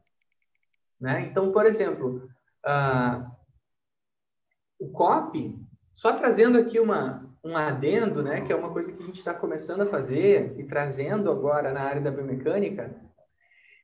Né? 1.00 1.28
Então, 1.30 1.50
por 1.50 1.64
exemplo, 1.64 2.28
uh, 2.66 3.26
o 4.78 4.90
COP, 4.90 5.58
só 5.94 6.12
trazendo 6.12 6.58
aqui 6.58 6.78
uma, 6.78 7.26
um 7.42 7.56
adendo, 7.56 8.22
né, 8.22 8.42
que 8.42 8.52
é 8.52 8.56
uma 8.56 8.70
coisa 8.70 8.92
que 8.92 9.02
a 9.02 9.06
gente 9.06 9.18
está 9.18 9.32
começando 9.32 9.80
a 9.80 9.86
fazer 9.86 10.54
e 10.58 10.64
trazendo 10.64 11.30
agora 11.30 11.72
na 11.72 11.82
área 11.82 12.02
da 12.02 12.10
biomecânica, 12.10 12.94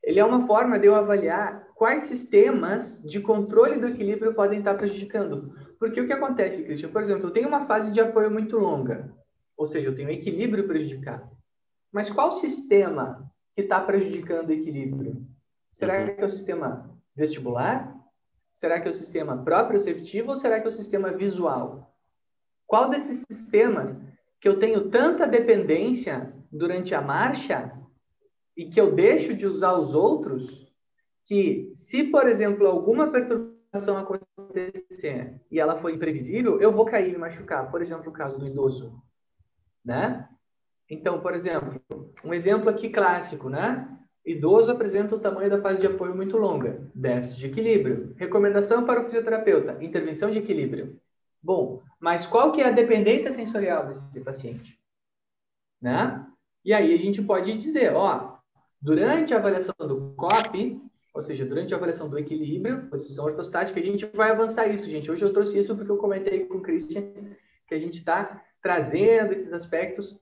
ele 0.03 0.19
é 0.19 0.25
uma 0.25 0.45
forma 0.45 0.77
de 0.77 0.85
eu 0.85 0.95
avaliar 0.95 1.67
quais 1.75 2.03
sistemas 2.03 3.01
de 3.03 3.19
controle 3.19 3.79
do 3.79 3.87
equilíbrio 3.87 4.33
podem 4.33 4.59
estar 4.59 4.75
prejudicando. 4.75 5.53
Porque 5.79 6.01
o 6.01 6.05
que 6.05 6.13
acontece, 6.13 6.63
Christian? 6.63 6.89
Por 6.89 7.01
exemplo, 7.01 7.27
eu 7.27 7.31
tenho 7.31 7.47
uma 7.47 7.65
fase 7.65 7.91
de 7.91 8.01
apoio 8.01 8.29
muito 8.29 8.57
longa, 8.57 9.15
ou 9.55 9.65
seja, 9.65 9.89
eu 9.89 9.95
tenho 9.95 10.09
equilíbrio 10.09 10.67
prejudicado. 10.67 11.29
Mas 11.91 12.11
qual 12.11 12.33
sistema 12.33 13.31
que 13.55 13.61
está 13.61 13.79
prejudicando 13.79 14.49
o 14.49 14.53
equilíbrio? 14.53 15.25
Será 15.71 15.99
uhum. 15.99 16.15
que 16.15 16.21
é 16.21 16.25
o 16.25 16.29
sistema 16.29 16.99
vestibular? 17.15 17.95
Será 18.51 18.79
que 18.79 18.89
é 18.89 18.91
o 18.91 18.93
sistema 18.93 19.41
proprioceptivo 19.41 20.31
ou 20.31 20.37
será 20.37 20.59
que 20.59 20.65
é 20.65 20.69
o 20.69 20.71
sistema 20.71 21.11
visual? 21.11 21.95
Qual 22.67 22.89
desses 22.89 23.25
sistemas 23.25 23.97
que 24.41 24.47
eu 24.47 24.59
tenho 24.59 24.89
tanta 24.89 25.25
dependência 25.25 26.33
durante 26.51 26.93
a 26.93 27.01
marcha 27.01 27.73
e 28.55 28.69
que 28.69 28.79
eu 28.79 28.93
deixo 28.93 29.33
de 29.33 29.45
usar 29.45 29.73
os 29.73 29.93
outros, 29.93 30.69
que 31.25 31.71
se, 31.73 32.03
por 32.03 32.27
exemplo, 32.27 32.67
alguma 32.67 33.09
perturbação 33.09 33.48
acontecer 33.97 35.39
e 35.51 35.59
ela 35.59 35.79
for 35.79 35.91
imprevisível, 35.91 36.59
eu 36.59 36.71
vou 36.71 36.85
cair 36.85 37.13
e 37.13 37.17
machucar. 37.17 37.69
Por 37.69 37.81
exemplo, 37.81 38.09
o 38.09 38.13
caso 38.13 38.37
do 38.37 38.47
idoso, 38.47 39.01
né? 39.85 40.27
Então, 40.89 41.21
por 41.21 41.33
exemplo, 41.33 41.81
um 42.23 42.33
exemplo 42.33 42.69
aqui 42.69 42.89
clássico, 42.89 43.49
né? 43.49 43.87
Idoso 44.25 44.71
apresenta 44.71 45.15
o 45.15 45.19
tamanho 45.19 45.49
da 45.49 45.61
fase 45.61 45.81
de 45.81 45.87
apoio 45.87 46.15
muito 46.15 46.37
longa, 46.37 46.89
déficit 46.93 47.39
de 47.39 47.45
equilíbrio. 47.45 48.13
Recomendação 48.17 48.85
para 48.85 49.01
o 49.01 49.05
fisioterapeuta, 49.05 49.83
intervenção 49.83 50.31
de 50.31 50.39
equilíbrio. 50.39 50.99
Bom, 51.41 51.81
mas 51.99 52.27
qual 52.27 52.51
que 52.51 52.61
é 52.61 52.67
a 52.67 52.71
dependência 52.71 53.31
sensorial 53.31 53.87
desse 53.87 54.19
paciente? 54.21 54.77
Né? 55.81 56.25
E 56.65 56.73
aí 56.73 56.93
a 56.93 56.97
gente 56.97 57.21
pode 57.21 57.57
dizer, 57.57 57.93
ó, 57.93 58.37
durante 58.81 59.33
a 59.33 59.37
avaliação 59.37 59.73
do 59.79 60.13
COP, 60.15 60.81
ou 61.13 61.21
seja, 61.21 61.45
durante 61.45 61.73
a 61.73 61.77
avaliação 61.77 62.09
do 62.09 62.17
equilíbrio, 62.17 62.87
posição 62.89 63.25
ortostática, 63.25 63.79
a 63.79 63.83
gente 63.83 64.05
vai 64.13 64.31
avançar 64.31 64.67
isso, 64.67 64.89
gente. 64.89 65.09
Hoje 65.09 65.23
eu 65.23 65.33
trouxe 65.33 65.57
isso 65.57 65.75
porque 65.75 65.91
eu 65.91 65.97
comentei 65.97 66.45
com 66.45 66.57
o 66.57 66.61
Christian 66.61 67.11
que 67.67 67.75
a 67.75 67.79
gente 67.79 67.97
está 67.97 68.43
trazendo 68.61 69.33
esses 69.33 69.53
aspectos 69.53 70.19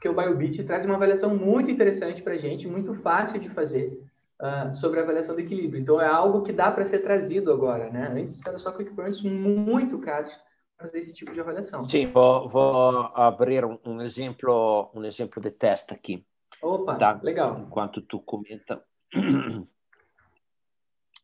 porque 0.00 0.08
o 0.08 0.14
BioBit 0.14 0.64
traz 0.64 0.86
uma 0.86 0.94
avaliação 0.94 1.36
muito 1.36 1.70
interessante 1.70 2.22
para 2.22 2.32
a 2.32 2.38
gente, 2.38 2.66
muito 2.66 2.94
fácil 2.94 3.38
de 3.38 3.50
fazer 3.50 4.02
uh, 4.40 4.72
sobre 4.72 4.98
a 4.98 5.02
avaliação 5.02 5.34
do 5.34 5.42
equilíbrio. 5.42 5.78
Então, 5.78 6.00
é 6.00 6.06
algo 6.06 6.42
que 6.42 6.54
dá 6.54 6.70
para 6.70 6.86
ser 6.86 7.00
trazido 7.00 7.52
agora, 7.52 7.90
né? 7.90 8.08
Antes 8.10 8.44
era 8.46 8.56
só 8.56 8.70
equipamentos 8.70 9.20
muito 9.22 9.98
caros 9.98 10.34
fazer 10.78 11.00
esse 11.00 11.12
tipo 11.12 11.34
de 11.34 11.40
avaliação. 11.40 11.86
Sim, 11.86 12.06
vou, 12.06 12.48
vou 12.48 13.10
abrir 13.14 13.62
um, 13.62 13.78
um, 13.84 14.00
exemplo, 14.00 14.90
um 14.94 15.04
exemplo 15.04 15.42
de 15.42 15.50
teste 15.50 15.92
aqui. 15.92 16.24
Opa, 16.62 16.96
tá? 16.96 17.20
legal. 17.22 17.60
Enquanto 17.66 18.00
tu 18.00 18.20
comenta. 18.20 18.82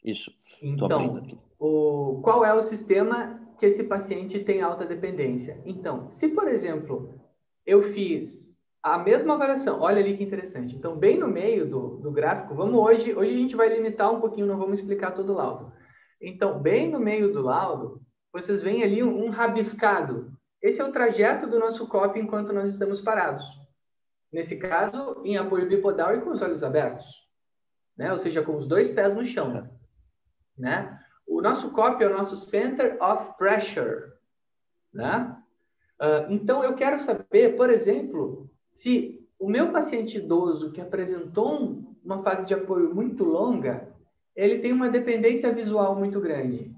Isso. 0.06 0.32
Então, 0.62 1.20
o, 1.58 2.20
qual 2.22 2.44
é 2.44 2.54
o 2.54 2.62
sistema 2.62 3.40
que 3.58 3.66
esse 3.66 3.82
paciente 3.84 4.38
tem 4.38 4.62
alta 4.62 4.86
dependência? 4.86 5.60
Então, 5.66 6.08
se, 6.10 6.28
por 6.28 6.46
exemplo, 6.46 7.20
eu 7.66 7.82
fiz 7.82 8.54
a 8.80 8.98
mesma 8.98 9.34
avaliação. 9.34 9.80
Olha 9.80 9.98
ali 9.98 10.16
que 10.16 10.22
interessante. 10.22 10.76
Então, 10.76 10.96
bem 10.96 11.18
no 11.18 11.26
meio 11.26 11.68
do, 11.68 11.96
do 11.96 12.12
gráfico, 12.12 12.54
vamos 12.54 12.80
hoje, 12.80 13.12
hoje 13.12 13.34
a 13.34 13.36
gente 13.36 13.56
vai 13.56 13.68
limitar 13.68 14.14
um 14.14 14.20
pouquinho, 14.20 14.46
não 14.46 14.56
vamos 14.56 14.78
explicar 14.78 15.10
todo 15.10 15.32
o 15.32 15.36
laudo. 15.36 15.72
Então, 16.22 16.60
bem 16.60 16.88
no 16.88 17.00
meio 17.00 17.32
do 17.32 17.42
laudo, 17.42 18.00
vocês 18.32 18.62
veem 18.62 18.84
ali 18.84 19.02
um, 19.02 19.25
um 19.25 19.30
rabiscado. 19.30 20.32
Esse 20.62 20.80
é 20.80 20.84
o 20.84 20.92
trajeto 20.92 21.48
do 21.48 21.58
nosso 21.58 21.88
COP 21.88 22.20
enquanto 22.20 22.52
nós 22.52 22.70
estamos 22.70 23.00
parados. 23.00 23.44
Nesse 24.32 24.56
caso, 24.56 25.20
em 25.25 25.36
apoio 25.36 25.68
bipodal 25.68 26.14
e 26.14 26.20
com 26.20 26.30
os 26.30 26.40
olhos 26.40 26.62
abertos. 26.62 27.06
Né? 27.96 28.12
Ou 28.12 28.18
seja, 28.18 28.40
com 28.42 28.56
os 28.56 28.68
dois 28.68 28.88
pés 28.88 29.16
no 29.16 29.25
chão. 29.25 29.68
Né? 30.56 30.98
O 31.26 31.40
nosso 31.40 31.70
COP 31.72 32.02
é 32.02 32.06
o 32.06 32.16
nosso 32.16 32.36
Center 32.36 32.96
of 33.02 33.36
Pressure. 33.36 34.12
Né? 34.92 35.36
Uh, 36.00 36.32
então, 36.32 36.62
eu 36.62 36.75
quero 36.75 36.98
saber, 36.98 37.56
por 37.56 37.70
exemplo, 37.70 38.48
se 38.66 39.26
o 39.38 39.48
meu 39.48 39.72
paciente 39.72 40.18
idoso 40.18 40.72
que 40.72 40.80
apresentou 40.80 41.84
uma 42.04 42.22
fase 42.22 42.46
de 42.46 42.54
apoio 42.54 42.94
muito 42.94 43.25
longa, 43.25 43.88
ele 44.34 44.60
tem 44.60 44.72
uma 44.72 44.88
dependência 44.88 45.52
visual 45.52 45.96
muito 45.96 46.20
grande. 46.20 46.75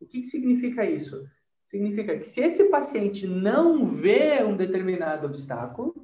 O 0.00 0.06
que, 0.06 0.22
que 0.22 0.26
significa 0.26 0.84
isso? 0.84 1.28
Significa 1.64 2.16
que 2.16 2.24
se 2.24 2.40
esse 2.40 2.64
paciente 2.64 3.26
não 3.26 3.86
vê 3.86 4.42
um 4.42 4.56
determinado 4.56 5.26
obstáculo, 5.26 5.94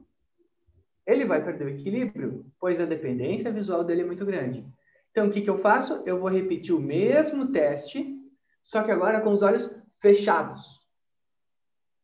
ele 1.06 1.24
vai 1.24 1.42
perder 1.42 1.66
o 1.66 1.70
equilíbrio, 1.70 2.44
pois 2.60 2.80
a 2.80 2.84
dependência 2.84 3.50
visual 3.52 3.84
dele 3.84 4.02
é 4.02 4.06
muito 4.06 4.26
grande. 4.26 4.64
Então, 5.12 5.28
o 5.28 5.30
que, 5.30 5.42
que 5.42 5.50
eu 5.50 5.58
faço? 5.58 6.02
Eu 6.06 6.18
vou 6.18 6.30
repetir 6.30 6.74
o 6.74 6.80
mesmo 6.80 7.52
teste, 7.52 8.18
só 8.64 8.82
que 8.82 8.90
agora 8.90 9.20
com 9.20 9.30
os 9.32 9.42
olhos 9.42 9.78
fechados. 10.00 10.80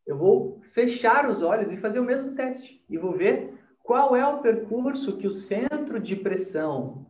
Eu 0.06 0.16
vou 0.16 0.60
fechar 0.72 1.28
os 1.28 1.42
olhos 1.42 1.72
e 1.72 1.78
fazer 1.78 2.00
o 2.00 2.04
mesmo 2.04 2.34
teste. 2.34 2.84
E 2.88 2.98
vou 2.98 3.16
ver 3.16 3.58
qual 3.82 4.14
é 4.14 4.26
o 4.26 4.42
percurso 4.42 5.16
que 5.16 5.26
o 5.26 5.32
centro 5.32 5.98
de 5.98 6.14
pressão 6.14 7.06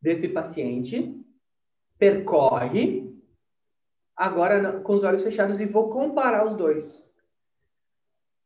desse 0.00 0.28
paciente 0.28 1.20
percorre 1.98 3.12
agora 4.16 4.80
com 4.80 4.94
os 4.94 5.02
olhos 5.02 5.22
fechados 5.22 5.60
e 5.60 5.66
vou 5.66 5.90
comparar 5.90 6.46
os 6.46 6.54
dois. 6.54 7.04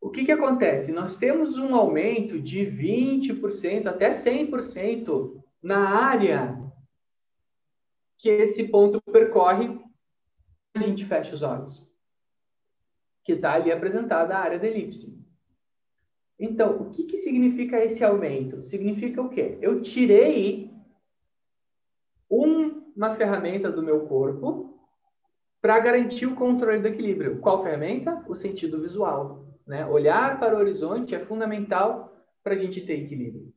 O 0.00 0.08
que, 0.08 0.24
que 0.24 0.32
acontece? 0.32 0.90
Nós 0.90 1.18
temos 1.18 1.58
um 1.58 1.74
aumento 1.74 2.40
de 2.40 2.60
20% 2.60 3.86
até 3.86 4.08
100% 4.10 5.39
na 5.62 5.88
área 5.88 6.58
que 8.18 8.28
esse 8.28 8.64
ponto 8.68 9.00
percorre, 9.00 9.78
a 10.74 10.80
gente 10.80 11.04
fecha 11.04 11.34
os 11.34 11.42
olhos 11.42 11.90
que 13.24 13.32
está 13.32 13.54
ali 13.54 13.70
apresentada 13.70 14.34
a 14.34 14.40
área 14.40 14.58
da 14.58 14.66
elipse. 14.66 15.18
Então, 16.38 16.80
o 16.80 16.90
que, 16.90 17.04
que 17.04 17.18
significa 17.18 17.82
esse 17.84 18.02
aumento? 18.02 18.62
Significa 18.62 19.20
o 19.20 19.28
quê? 19.28 19.58
Eu 19.60 19.82
tirei 19.82 20.70
um, 22.30 22.92
uma 22.96 23.14
ferramenta 23.14 23.70
do 23.70 23.82
meu 23.82 24.06
corpo 24.06 24.80
para 25.60 25.78
garantir 25.80 26.26
o 26.26 26.34
controle 26.34 26.80
do 26.80 26.88
equilíbrio. 26.88 27.40
Qual 27.40 27.62
ferramenta? 27.62 28.24
O 28.26 28.34
sentido 28.34 28.80
visual. 28.80 29.44
Né? 29.66 29.86
Olhar 29.86 30.40
para 30.40 30.56
o 30.56 30.58
horizonte 30.58 31.14
é 31.14 31.24
fundamental 31.24 32.16
para 32.42 32.54
a 32.54 32.58
gente 32.58 32.80
ter 32.80 33.04
equilíbrio. 33.04 33.52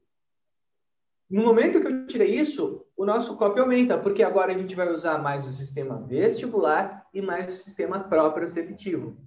No 1.29 1.43
momento 1.43 1.79
que 1.81 1.87
eu 1.87 2.05
tirei 2.07 2.35
isso, 2.35 2.85
o 2.95 3.05
nosso 3.05 3.35
COP 3.37 3.59
aumenta, 3.59 3.97
porque 3.97 4.21
agora 4.21 4.53
a 4.53 4.57
gente 4.57 4.75
vai 4.75 4.89
usar 4.91 5.17
mais 5.17 5.47
o 5.47 5.51
sistema 5.51 6.05
vestibular 6.05 7.07
e 7.13 7.21
mais 7.21 7.53
o 7.53 7.57
sistema 7.57 7.99
proprioceptivo. 8.01 9.17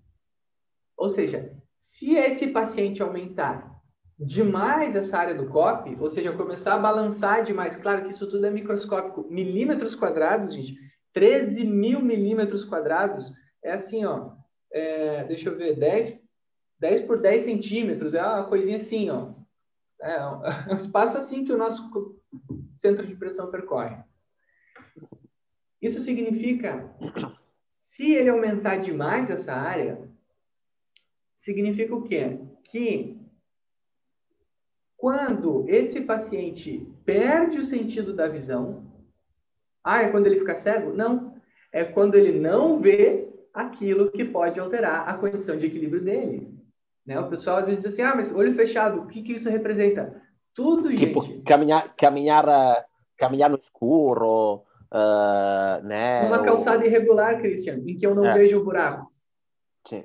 Ou 0.96 1.10
seja, 1.10 1.52
se 1.74 2.14
esse 2.16 2.48
paciente 2.48 3.02
aumentar 3.02 3.76
demais 4.18 4.96
essa 4.96 5.18
área 5.18 5.34
do 5.34 5.48
COP, 5.48 5.96
ou 6.00 6.08
seja, 6.08 6.32
começar 6.32 6.74
a 6.74 6.78
balançar 6.78 7.42
demais, 7.42 7.76
claro 7.76 8.04
que 8.04 8.12
isso 8.12 8.26
tudo 8.28 8.46
é 8.46 8.50
microscópico, 8.50 9.26
milímetros 9.30 9.94
quadrados, 9.94 10.54
gente, 10.54 10.74
13 11.12 11.64
mil 11.64 12.00
milímetros 12.00 12.64
quadrados, 12.64 13.32
é 13.62 13.72
assim, 13.72 14.04
ó, 14.04 14.32
é, 14.72 15.24
deixa 15.24 15.50
eu 15.50 15.56
ver, 15.56 15.76
10, 15.76 16.18
10 16.78 17.00
por 17.02 17.20
10 17.20 17.42
centímetros, 17.42 18.14
é 18.14 18.22
uma 18.22 18.44
coisinha 18.44 18.78
assim, 18.78 19.10
ó, 19.10 19.34
é, 20.02 20.12
é 20.12 20.72
um 20.72 20.76
espaço 20.76 21.16
assim 21.16 21.44
que 21.44 21.52
o 21.52 21.58
nosso 21.58 21.90
centro 22.76 23.06
de 23.06 23.16
pressão 23.16 23.50
percorre. 23.50 23.96
Isso 25.80 26.00
significa, 26.00 26.90
se 27.76 28.12
ele 28.12 28.30
aumentar 28.30 28.76
demais 28.76 29.30
essa 29.30 29.52
área, 29.52 30.08
significa 31.34 31.94
o 31.94 32.02
quê? 32.02 32.38
Que 32.64 33.20
quando 34.96 35.68
esse 35.68 36.00
paciente 36.00 36.92
perde 37.04 37.58
o 37.58 37.64
sentido 37.64 38.12
da 38.14 38.26
visão, 38.26 38.90
ah, 39.84 40.02
é 40.02 40.10
quando 40.10 40.26
ele 40.26 40.40
fica 40.40 40.56
cego? 40.56 40.92
Não. 40.92 41.40
É 41.72 41.84
quando 41.84 42.16
ele 42.16 42.40
não 42.40 42.80
vê 42.80 43.28
aquilo 43.54 44.10
que 44.10 44.24
pode 44.24 44.58
alterar 44.58 45.08
a 45.08 45.14
condição 45.14 45.56
de 45.56 45.66
equilíbrio 45.66 46.02
dele. 46.02 46.55
Né? 47.06 47.18
O 47.20 47.28
pessoal 47.28 47.58
às 47.58 47.66
vezes 47.66 47.82
diz 47.82 47.92
assim, 47.92 48.02
ah, 48.02 48.14
mas 48.14 48.34
olho 48.34 48.54
fechado, 48.54 49.00
o 49.00 49.06
que, 49.06 49.22
que 49.22 49.34
isso 49.34 49.48
representa? 49.48 50.20
Tudo, 50.54 50.94
tipo, 50.94 51.22
gente. 51.22 51.42
Caminhar, 51.42 51.94
caminhar, 51.96 52.86
caminhar 53.16 53.50
no 53.50 53.58
escuro, 53.58 54.64
uh, 54.92 55.84
né? 55.84 56.26
Uma 56.26 56.42
calçada 56.42 56.84
irregular, 56.86 57.38
Christian, 57.40 57.76
em 57.86 57.96
que 57.96 58.06
eu 58.06 58.14
não 58.14 58.26
é. 58.26 58.34
vejo 58.34 58.58
o 58.58 58.64
buraco. 58.64 59.12
Sim 59.88 60.04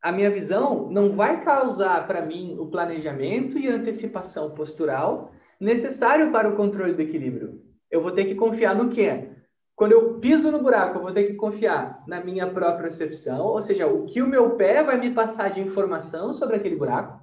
a 0.00 0.12
minha 0.12 0.30
visão 0.30 0.88
não 0.90 1.12
vai 1.12 1.42
causar 1.42 2.06
para 2.06 2.24
mim 2.24 2.56
o 2.58 2.66
planejamento 2.66 3.58
e 3.58 3.68
antecipação 3.68 4.50
postural 4.50 5.32
necessário 5.60 6.30
para 6.30 6.48
o 6.48 6.56
controle 6.56 6.92
do 6.92 7.02
equilíbrio. 7.02 7.60
Eu 7.90 8.02
vou 8.02 8.12
ter 8.12 8.26
que 8.26 8.34
confiar 8.34 8.76
no 8.76 8.90
quê? 8.90 9.27
Quando 9.78 9.92
eu 9.92 10.18
piso 10.18 10.50
no 10.50 10.60
buraco, 10.60 10.98
eu 10.98 11.02
vou 11.02 11.12
ter 11.12 11.28
que 11.28 11.34
confiar 11.34 12.02
na 12.04 12.20
minha 12.20 12.50
própria 12.50 12.82
percepção, 12.82 13.46
ou 13.46 13.62
seja, 13.62 13.86
o 13.86 14.06
que 14.06 14.20
o 14.20 14.26
meu 14.26 14.56
pé 14.56 14.82
vai 14.82 14.98
me 14.98 15.14
passar 15.14 15.52
de 15.52 15.60
informação 15.60 16.32
sobre 16.32 16.56
aquele 16.56 16.74
buraco, 16.74 17.22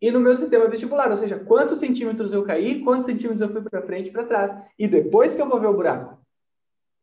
e 0.00 0.10
no 0.10 0.18
meu 0.18 0.34
sistema 0.34 0.66
vestibular, 0.66 1.10
ou 1.10 1.16
seja, 1.18 1.38
quantos 1.38 1.78
centímetros 1.78 2.32
eu 2.32 2.42
caí, 2.42 2.82
quantos 2.82 3.04
centímetros 3.04 3.42
eu 3.42 3.52
fui 3.52 3.60
para 3.60 3.82
frente 3.82 4.08
e 4.08 4.12
para 4.12 4.24
trás, 4.24 4.56
e 4.78 4.88
depois 4.88 5.34
que 5.34 5.42
eu 5.42 5.46
vou 5.46 5.60
ver 5.60 5.66
o 5.66 5.74
buraco, 5.74 6.18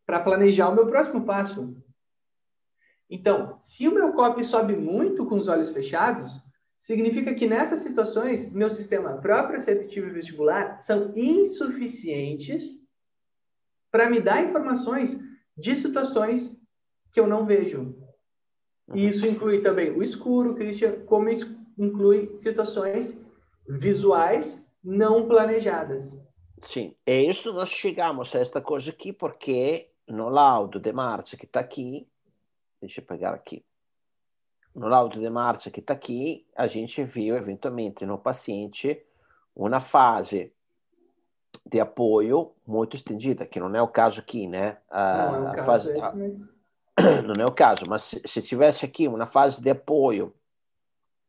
para 0.04 0.19
planejar 0.19 0.69
o 0.69 0.74
meu 0.74 0.88
próximo 0.88 1.24
passo. 1.24 1.78
Então, 3.08 3.56
se 3.60 3.88
o 3.88 3.93
meu 3.93 4.13
COP 4.13 4.43
sobe 4.43 4.76
muito 4.76 5.28
com 5.28 5.36
os 5.36 5.48
olhos 5.48 5.69
fechados, 5.69 6.41
significa 6.80 7.36
que 7.36 7.48
nessas 7.48 7.82
situações, 7.82 8.52
meu 8.52 8.72
sistema 8.72 9.13
proprioceptivo 9.17 10.08
e 10.08 10.12
vestibular 10.12 10.82
são 10.82 11.13
insuficientes 11.15 12.82
para 13.93 14.10
me 14.10 14.19
dar 14.19 14.43
informações 14.43 15.17
de 15.56 15.75
situações 15.75 16.60
que 17.13 17.19
eu 17.19 17.27
não 17.27 17.45
vejo. 17.45 17.95
E 18.93 19.08
isso 19.08 19.25
inclui 19.27 19.62
também 19.62 19.91
o 19.91 20.01
escuro, 20.01 20.56
Christian, 20.56 21.06
como 21.06 21.29
inclui 21.77 22.36
situações 22.38 23.23
visuais 23.69 24.67
não 24.84 25.27
planejadas. 25.27 26.17
Sim, 26.58 26.95
e 27.06 27.29
isso 27.29 27.53
nós 27.53 27.69
chegamos 27.69 28.36
a 28.36 28.39
esta 28.39 28.60
coisa 28.60 28.89
aqui 28.89 29.13
porque 29.13 29.91
no 30.08 30.27
laudo 30.27 30.79
de 30.79 30.91
Marcia 30.91 31.38
que 31.38 31.45
está 31.45 31.60
aqui, 31.60 32.08
Deixa 32.84 32.99
eu 32.99 33.06
pegar 33.06 33.34
aqui. 33.34 33.65
No 34.75 34.89
laudo 34.89 35.17
de 35.17 35.29
marcha 35.29 35.71
que 35.71 35.79
está 35.79 35.93
aqui, 35.93 36.45
a 36.53 36.67
gente 36.67 37.01
viu 37.06 37.38
eventualmente 37.38 38.06
no 38.06 38.17
paciente 38.17 39.01
uma 39.56 39.79
fase 39.79 40.51
de 41.65 41.80
apoio 41.80 42.52
muito 42.65 42.95
estendida, 42.95 43.45
que 43.45 43.60
não 43.60 43.73
é 43.76 43.82
o 43.82 43.88
caso 43.88 44.19
aqui, 44.19 44.47
né? 44.47 44.78
A, 44.89 45.32
não 45.32 45.54
é 45.54 45.62
o 45.62 45.65
caso 45.65 45.93
fase. 45.99 46.54
Não 47.26 47.43
é 47.43 47.45
o 47.47 47.52
caso, 47.52 47.86
mas 47.88 48.04
se, 48.04 48.21
se 48.23 48.39
tivesse 48.39 48.86
aqui 48.86 49.08
uma 49.08 49.26
fase 49.26 49.60
de 49.60 49.71
apoio 49.71 50.32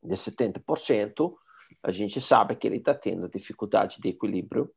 de 0.02 0.14
70%, 0.14 1.34
a 1.82 1.90
gente 1.90 2.20
sabe 2.20 2.54
que 2.54 2.66
ele 2.66 2.76
está 2.76 2.94
tendo 2.94 3.30
dificuldade 3.30 3.98
de 3.98 4.10
equilíbrio, 4.10 4.70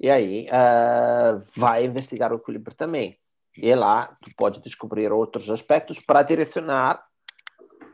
e 0.00 0.08
aí 0.08 0.48
uh, 0.48 1.42
vai 1.54 1.84
investigar 1.84 2.32
o 2.32 2.36
equilíbrio 2.36 2.74
também. 2.74 3.18
E 3.56 3.74
lá 3.74 4.16
tu 4.22 4.30
pode 4.34 4.62
descobrir 4.62 5.12
outros 5.12 5.50
aspectos 5.50 5.98
para 5.98 6.22
direcionar 6.22 7.04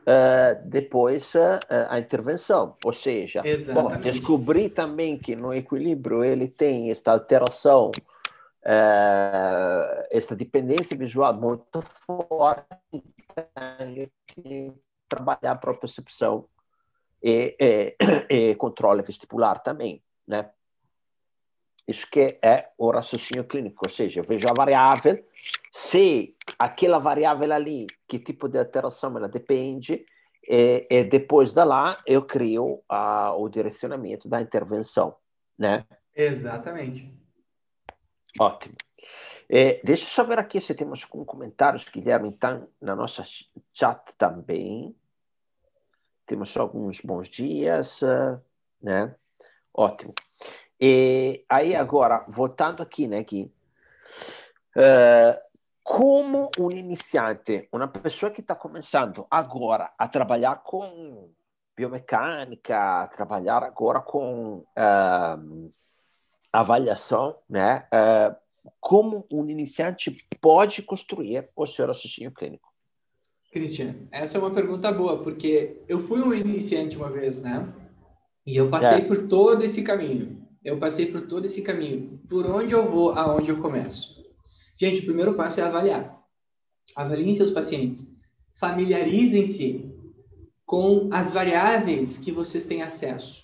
uh, 0.08 0.66
depois 0.66 1.34
uh, 1.34 1.60
a 1.88 1.98
intervenção. 1.98 2.76
Ou 2.84 2.92
seja, 2.92 3.42
bom, 3.72 3.96
descobrir 3.98 4.70
também 4.70 5.18
que 5.18 5.36
no 5.36 5.52
equilíbrio 5.52 6.24
ele 6.24 6.48
tem 6.48 6.90
esta 6.90 7.12
alteração, 7.12 7.90
uh, 8.64 10.04
esta 10.10 10.34
dependência 10.34 10.96
visual 10.96 11.34
muito 11.34 11.82
forte, 12.06 12.64
tem 13.54 14.10
que 14.26 14.72
trabalhar 15.08 15.52
a 15.52 15.56
propriocepção 15.56 16.46
e, 17.22 17.54
e, 17.60 17.96
e 18.50 18.54
controle 18.54 19.02
vestibular 19.02 19.58
também, 19.58 20.02
né? 20.26 20.50
Isso 21.88 22.06
que 22.10 22.38
é 22.42 22.68
o 22.76 22.90
raciocínio 22.90 23.44
clínico, 23.44 23.86
ou 23.86 23.90
seja, 23.90 24.20
eu 24.20 24.24
vejo 24.24 24.46
a 24.46 24.52
variável, 24.52 25.24
se 25.72 26.36
aquela 26.58 26.98
variável 26.98 27.50
ali, 27.50 27.86
que 28.06 28.18
tipo 28.18 28.46
de 28.46 28.58
alteração 28.58 29.16
ela 29.16 29.26
depende, 29.26 30.04
e, 30.46 30.86
e 30.90 31.04
depois 31.04 31.54
da 31.54 31.64
lá 31.64 31.98
eu 32.06 32.22
crio 32.26 32.82
a, 32.86 33.34
o 33.34 33.48
direcionamento 33.48 34.28
da 34.28 34.38
intervenção, 34.38 35.16
né? 35.58 35.86
Exatamente. 36.14 37.10
Ótimo. 38.38 38.74
É, 39.48 39.80
deixa 39.82 40.04
eu 40.04 40.08
só 40.08 40.24
ver 40.24 40.38
aqui 40.38 40.60
se 40.60 40.74
temos 40.74 41.06
com 41.06 41.24
comentários, 41.24 41.88
Guilherme, 41.88 42.28
então, 42.28 42.68
na 42.78 42.94
nossa 42.94 43.22
chat 43.72 44.12
também. 44.18 44.94
Temos 46.26 46.54
alguns 46.54 47.00
bons 47.00 47.28
dias, 47.28 48.00
né? 48.82 49.14
Ótimo. 49.72 50.12
E 50.80 51.44
aí 51.48 51.74
agora, 51.74 52.24
voltando 52.28 52.82
aqui, 52.82 53.08
né, 53.08 53.24
que 53.24 53.50
uh, 54.76 55.38
como 55.82 56.50
um 56.58 56.70
iniciante, 56.70 57.68
uma 57.72 57.88
pessoa 57.88 58.30
que 58.30 58.40
está 58.40 58.54
começando 58.54 59.26
agora 59.28 59.92
a 59.98 60.06
trabalhar 60.06 60.62
com 60.62 61.30
biomecânica, 61.76 63.02
a 63.02 63.08
trabalhar 63.08 63.64
agora 63.64 64.00
com 64.00 64.58
uh, 64.58 65.72
avaliação, 66.52 67.36
né, 67.48 67.88
uh, 67.92 68.36
como 68.78 69.26
um 69.32 69.48
iniciante 69.48 70.16
pode 70.40 70.82
construir 70.82 71.48
o 71.56 71.66
seu 71.66 71.86
raciocínio 71.88 72.30
clínico? 72.30 72.68
Christian, 73.50 73.96
essa 74.12 74.38
é 74.38 74.40
uma 74.40 74.52
pergunta 74.52 74.92
boa, 74.92 75.22
porque 75.22 75.82
eu 75.88 75.98
fui 76.00 76.20
um 76.20 76.34
iniciante 76.34 76.96
uma 76.96 77.10
vez, 77.10 77.40
né? 77.40 77.66
E 78.46 78.56
eu 78.56 78.68
passei 78.68 78.98
é. 78.98 79.04
por 79.04 79.26
todo 79.26 79.64
esse 79.64 79.82
caminho 79.82 80.47
eu 80.64 80.78
passei 80.78 81.06
por 81.06 81.22
todo 81.22 81.44
esse 81.44 81.62
caminho. 81.62 82.20
Por 82.28 82.46
onde 82.46 82.72
eu 82.72 82.90
vou, 82.90 83.10
aonde 83.12 83.50
eu 83.50 83.60
começo? 83.60 84.16
Gente, 84.76 85.00
o 85.00 85.04
primeiro 85.04 85.34
passo 85.34 85.60
é 85.60 85.62
avaliar. 85.62 86.18
Avaliem 86.94 87.34
seus 87.34 87.50
pacientes. 87.50 88.14
Familiarizem-se 88.54 89.90
com 90.64 91.08
as 91.12 91.32
variáveis 91.32 92.18
que 92.18 92.32
vocês 92.32 92.66
têm 92.66 92.82
acesso. 92.82 93.42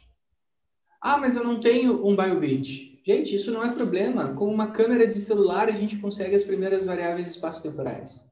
Ah, 1.01 1.19
mas 1.19 1.37
eu 1.37 1.45
não 1.45 1.61
tenho 1.61 2.07
um 2.07 2.17
BioBit. 2.17 3.01
Gente, 3.07 3.35
isso 3.35 3.51
não 3.51 3.63
é 3.63 3.73
problema. 3.73 4.35
Com 4.35 4.47
uma 4.47 4.71
câmera 4.71 5.07
de 5.07 5.21
celular, 5.21 5.69
a 5.69 5.73
gente 5.73 5.99
consegue 5.99 6.35
as 6.35 6.45
primeiras 6.45 6.83
variáveis 6.83 7.29
espaço-temporais. 7.29 8.25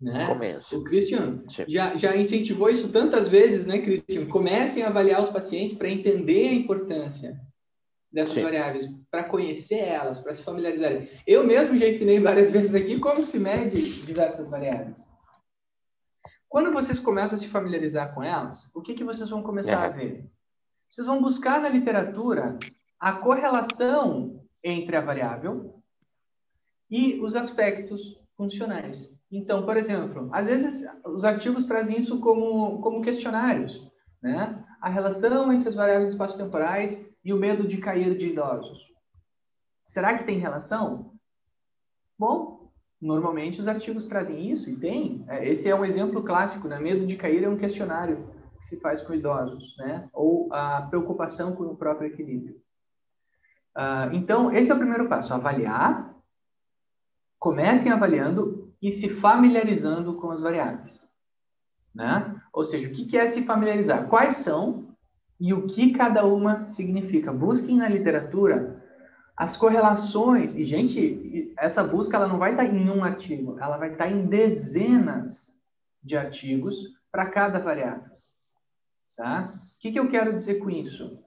Né? 0.00 0.26
Começa. 0.26 0.76
O 0.78 0.84
Christian 0.84 1.42
já, 1.66 1.94
já 1.94 2.16
incentivou 2.16 2.70
isso 2.70 2.90
tantas 2.90 3.28
vezes, 3.28 3.66
né, 3.66 3.80
Christian? 3.80 4.26
Comecem 4.26 4.82
a 4.82 4.88
avaliar 4.88 5.20
os 5.20 5.28
pacientes 5.28 5.76
para 5.76 5.90
entender 5.90 6.48
a 6.48 6.54
importância 6.54 7.38
dessas 8.12 8.34
Sim. 8.34 8.42
variáveis, 8.42 8.86
para 9.10 9.24
conhecer 9.24 9.78
elas, 9.78 10.18
para 10.18 10.34
se 10.34 10.42
familiarizarem. 10.42 11.08
Eu 11.26 11.46
mesmo 11.46 11.78
já 11.78 11.86
ensinei 11.86 12.18
várias 12.18 12.50
vezes 12.52 12.74
aqui 12.74 12.98
como 12.98 13.22
se 13.22 13.38
mede 13.38 14.02
diversas 14.02 14.48
variáveis. 14.48 15.08
Quando 16.48 16.72
vocês 16.72 16.98
começam 16.98 17.36
a 17.36 17.38
se 17.38 17.46
familiarizar 17.46 18.12
com 18.12 18.22
elas, 18.22 18.70
o 18.74 18.82
que, 18.82 18.94
que 18.94 19.04
vocês 19.04 19.30
vão 19.30 19.42
começar 19.42 19.84
é. 19.84 19.86
a 19.86 19.88
ver? 19.88 20.28
Vocês 20.90 21.06
vão 21.06 21.22
buscar 21.22 21.60
na 21.60 21.68
literatura 21.68 22.58
a 22.98 23.12
correlação 23.12 24.44
entre 24.62 24.96
a 24.96 25.00
variável 25.00 25.80
e 26.90 27.20
os 27.20 27.36
aspectos 27.36 28.20
funcionais. 28.36 29.08
Então, 29.30 29.64
por 29.64 29.76
exemplo, 29.76 30.28
às 30.32 30.48
vezes 30.48 30.84
os 31.04 31.24
artigos 31.24 31.64
trazem 31.64 31.98
isso 31.98 32.18
como, 32.18 32.80
como 32.80 33.00
questionários, 33.00 33.88
né? 34.20 34.64
A 34.80 34.88
relação 34.88 35.52
entre 35.52 35.68
as 35.68 35.76
variáveis 35.76 36.10
espaço-temporais 36.10 37.08
e 37.24 37.32
o 37.32 37.36
medo 37.36 37.66
de 37.66 37.78
cair 37.78 38.16
de 38.16 38.28
idosos. 38.28 38.90
Será 39.84 40.16
que 40.16 40.24
tem 40.24 40.38
relação? 40.38 41.12
Bom, 42.18 42.70
normalmente 43.00 43.60
os 43.60 43.68
artigos 43.68 44.06
trazem 44.06 44.50
isso 44.50 44.70
e 44.70 44.76
tem. 44.76 45.24
É, 45.28 45.48
esse 45.48 45.68
é 45.68 45.74
um 45.74 45.84
exemplo 45.84 46.22
clássico, 46.22 46.68
né? 46.68 46.78
Medo 46.78 47.06
de 47.06 47.16
cair 47.16 47.44
é 47.44 47.48
um 47.48 47.56
questionário 47.56 48.28
que 48.58 48.64
se 48.66 48.78
faz 48.80 49.00
com 49.02 49.14
idosos, 49.14 49.76
né? 49.78 50.08
Ou 50.12 50.52
a 50.52 50.82
preocupação 50.82 51.54
com 51.54 51.64
o 51.64 51.76
próprio 51.76 52.08
equilíbrio. 52.08 52.60
Uh, 53.76 54.12
então, 54.12 54.52
esse 54.52 54.70
é 54.70 54.74
o 54.74 54.78
primeiro 54.78 55.08
passo: 55.08 55.32
avaliar. 55.32 56.14
Comecem 57.38 57.90
avaliando 57.90 58.70
e 58.82 58.92
se 58.92 59.08
familiarizando 59.08 60.14
com 60.16 60.30
as 60.30 60.40
variáveis. 60.40 61.08
Né? 61.94 62.38
Ou 62.52 62.64
seja, 62.64 62.86
o 62.86 62.92
que 62.92 63.16
é 63.16 63.26
se 63.26 63.42
familiarizar? 63.44 64.08
Quais 64.08 64.36
são 64.36 64.89
e 65.40 65.54
o 65.54 65.66
que 65.66 65.92
cada 65.92 66.24
uma 66.26 66.66
significa. 66.66 67.32
Busquem 67.32 67.78
na 67.78 67.88
literatura 67.88 68.84
as 69.34 69.56
correlações. 69.56 70.54
E, 70.54 70.62
gente, 70.62 71.54
essa 71.58 71.82
busca 71.82 72.16
ela 72.16 72.28
não 72.28 72.38
vai 72.38 72.50
estar 72.50 72.66
em 72.66 72.90
um 72.90 73.02
artigo, 73.02 73.58
ela 73.58 73.78
vai 73.78 73.92
estar 73.92 74.10
em 74.10 74.26
dezenas 74.26 75.58
de 76.02 76.14
artigos 76.14 76.76
para 77.10 77.26
cada 77.26 77.58
variável. 77.58 78.10
Tá? 79.16 79.54
O 79.54 79.80
que, 79.80 79.92
que 79.92 79.98
eu 79.98 80.08
quero 80.10 80.36
dizer 80.36 80.56
com 80.56 80.68
isso? 80.68 81.18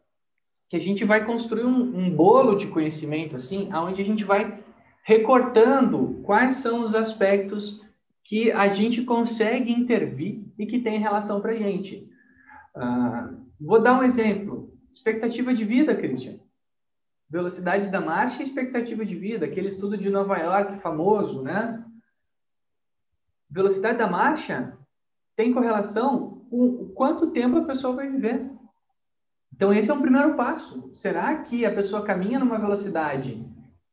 Que 0.69 0.77
a 0.77 0.79
gente 0.79 1.03
vai 1.03 1.25
construir 1.25 1.65
um, 1.65 1.97
um 1.97 2.15
bolo 2.15 2.55
de 2.55 2.67
conhecimento, 2.67 3.35
assim, 3.35 3.73
onde 3.73 4.01
a 4.01 4.05
gente 4.05 4.23
vai 4.23 4.63
recortando 5.03 6.21
quais 6.23 6.55
são 6.55 6.85
os 6.85 6.95
aspectos 6.95 7.81
que 8.23 8.51
a 8.51 8.67
gente 8.69 9.01
consegue 9.03 9.71
intervir 9.71 10.45
e 10.57 10.65
que 10.65 10.79
tem 10.79 10.99
relação 10.99 11.41
para 11.41 11.51
a 11.51 11.57
gente. 11.57 12.07
Uh, 12.75 13.42
Vou 13.63 13.81
dar 13.81 13.97
um 13.97 14.03
exemplo. 14.03 14.77
Expectativa 14.91 15.53
de 15.53 15.63
vida, 15.63 15.95
Christian. 15.95 16.37
Velocidade 17.29 17.89
da 17.89 18.01
marcha 18.01 18.41
e 18.41 18.43
expectativa 18.43 19.05
de 19.05 19.15
vida, 19.15 19.45
aquele 19.45 19.67
estudo 19.67 19.97
de 19.97 20.09
Nova 20.09 20.37
York 20.37 20.79
famoso, 20.81 21.41
né? 21.41 21.83
Velocidade 23.49 23.97
da 23.97 24.07
marcha 24.07 24.77
tem 25.35 25.53
correlação 25.53 26.45
com 26.49 26.89
quanto 26.89 27.31
tempo 27.31 27.57
a 27.57 27.65
pessoa 27.65 27.95
vai 27.95 28.09
viver. 28.09 28.51
Então, 29.53 29.73
esse 29.73 29.89
é 29.89 29.93
um 29.93 30.01
primeiro 30.01 30.35
passo. 30.35 30.91
Será 30.93 31.41
que 31.41 31.65
a 31.65 31.73
pessoa 31.73 32.03
caminha 32.03 32.39
numa 32.39 32.59
velocidade 32.59 33.43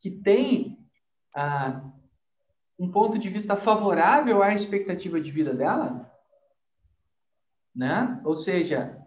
que 0.00 0.10
tem 0.10 0.78
ah, 1.34 1.82
um 2.78 2.90
ponto 2.90 3.18
de 3.18 3.30
vista 3.30 3.56
favorável 3.56 4.42
à 4.42 4.52
expectativa 4.52 5.20
de 5.20 5.30
vida 5.30 5.54
dela? 5.54 6.10
Né? 7.74 8.20
Ou 8.24 8.34
seja, 8.34 8.99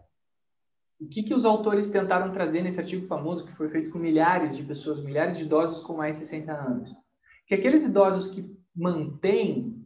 o 1.03 1.09
que, 1.09 1.23
que 1.23 1.33
os 1.33 1.43
autores 1.43 1.87
tentaram 1.87 2.31
trazer 2.31 2.61
nesse 2.61 2.79
artigo 2.79 3.05
famoso 3.07 3.45
que 3.45 3.55
foi 3.55 3.69
feito 3.69 3.91
com 3.91 3.99
milhares 3.99 4.55
de 4.55 4.63
pessoas, 4.63 5.03
milhares 5.03 5.37
de 5.37 5.43
idosos 5.43 5.81
com 5.81 5.97
mais 5.97 6.17
de 6.17 6.25
60 6.25 6.51
anos? 6.51 6.95
Que 7.45 7.55
aqueles 7.55 7.83
idosos 7.83 8.27
que 8.29 8.49
mantêm, 8.73 9.83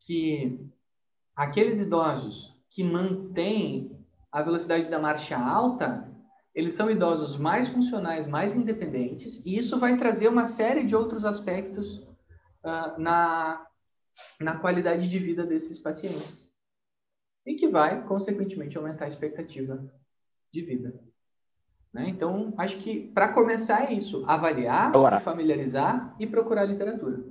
que 0.00 0.58
aqueles 1.36 1.78
idosos 1.78 2.52
que 2.70 2.82
mantêm 2.82 3.96
a 4.32 4.42
velocidade 4.42 4.90
da 4.90 4.98
marcha 4.98 5.38
alta, 5.38 6.10
eles 6.54 6.74
são 6.74 6.90
idosos 6.90 7.36
mais 7.36 7.68
funcionais, 7.68 8.26
mais 8.26 8.56
independentes, 8.56 9.40
e 9.46 9.56
isso 9.56 9.78
vai 9.78 9.96
trazer 9.96 10.28
uma 10.28 10.46
série 10.46 10.84
de 10.84 10.96
outros 10.96 11.24
aspectos 11.24 11.98
uh, 12.64 12.98
na, 12.98 13.64
na 14.40 14.56
qualidade 14.58 15.08
de 15.08 15.18
vida 15.18 15.46
desses 15.46 15.78
pacientes 15.78 16.51
e 17.44 17.54
que 17.54 17.68
vai, 17.68 18.04
consequentemente, 18.06 18.76
aumentar 18.76 19.06
a 19.06 19.08
expectativa 19.08 19.82
de 20.52 20.62
vida. 20.62 20.94
Né? 21.92 22.08
Então, 22.08 22.54
acho 22.56 22.78
que 22.78 23.08
para 23.12 23.32
começar 23.32 23.90
é 23.90 23.92
isso: 23.92 24.24
avaliar, 24.26 24.88
Agora, 24.88 25.18
se 25.18 25.24
familiarizar 25.24 26.14
e 26.18 26.26
procurar 26.26 26.64
literatura. 26.64 27.22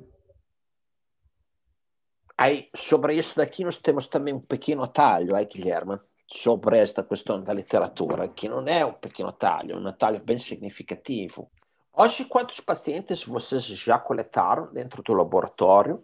Aí, 2.37 2.69
sobre 2.75 3.15
isso 3.15 3.37
daqui, 3.37 3.63
nós 3.63 3.77
temos 3.77 4.07
também 4.07 4.33
um 4.33 4.39
pequeno 4.39 4.83
atalho, 4.83 5.35
aí, 5.35 5.45
Guilherme, 5.45 5.99
sobre 6.27 6.77
esta 6.79 7.03
questão 7.03 7.43
da 7.43 7.53
literatura, 7.53 8.27
que 8.27 8.49
não 8.49 8.67
é 8.67 8.85
um 8.85 8.93
pequeno 8.93 9.31
talho, 9.31 9.75
é 9.75 9.77
um 9.77 9.91
talho 9.91 10.19
bem 10.19 10.37
significativo. 10.37 11.51
Hoje, 11.93 12.25
quantos 12.25 12.59
pacientes 12.59 13.23
vocês 13.23 13.63
já 13.63 13.99
coletaram 13.99 14.71
dentro 14.73 15.03
do 15.03 15.13
laboratório? 15.13 16.03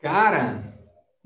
Cara, 0.00 0.75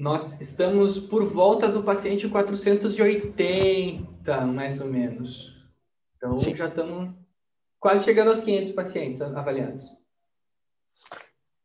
nós 0.00 0.40
estamos 0.40 0.98
por 0.98 1.30
volta 1.30 1.68
do 1.68 1.82
paciente 1.82 2.26
480, 2.26 4.40
mais 4.46 4.80
ou 4.80 4.86
menos. 4.86 5.54
Então, 6.16 6.38
Sim. 6.38 6.56
já 6.56 6.68
estamos 6.68 7.10
quase 7.78 8.04
chegando 8.04 8.28
aos 8.28 8.40
500 8.40 8.72
pacientes 8.72 9.20
avaliados. 9.20 9.94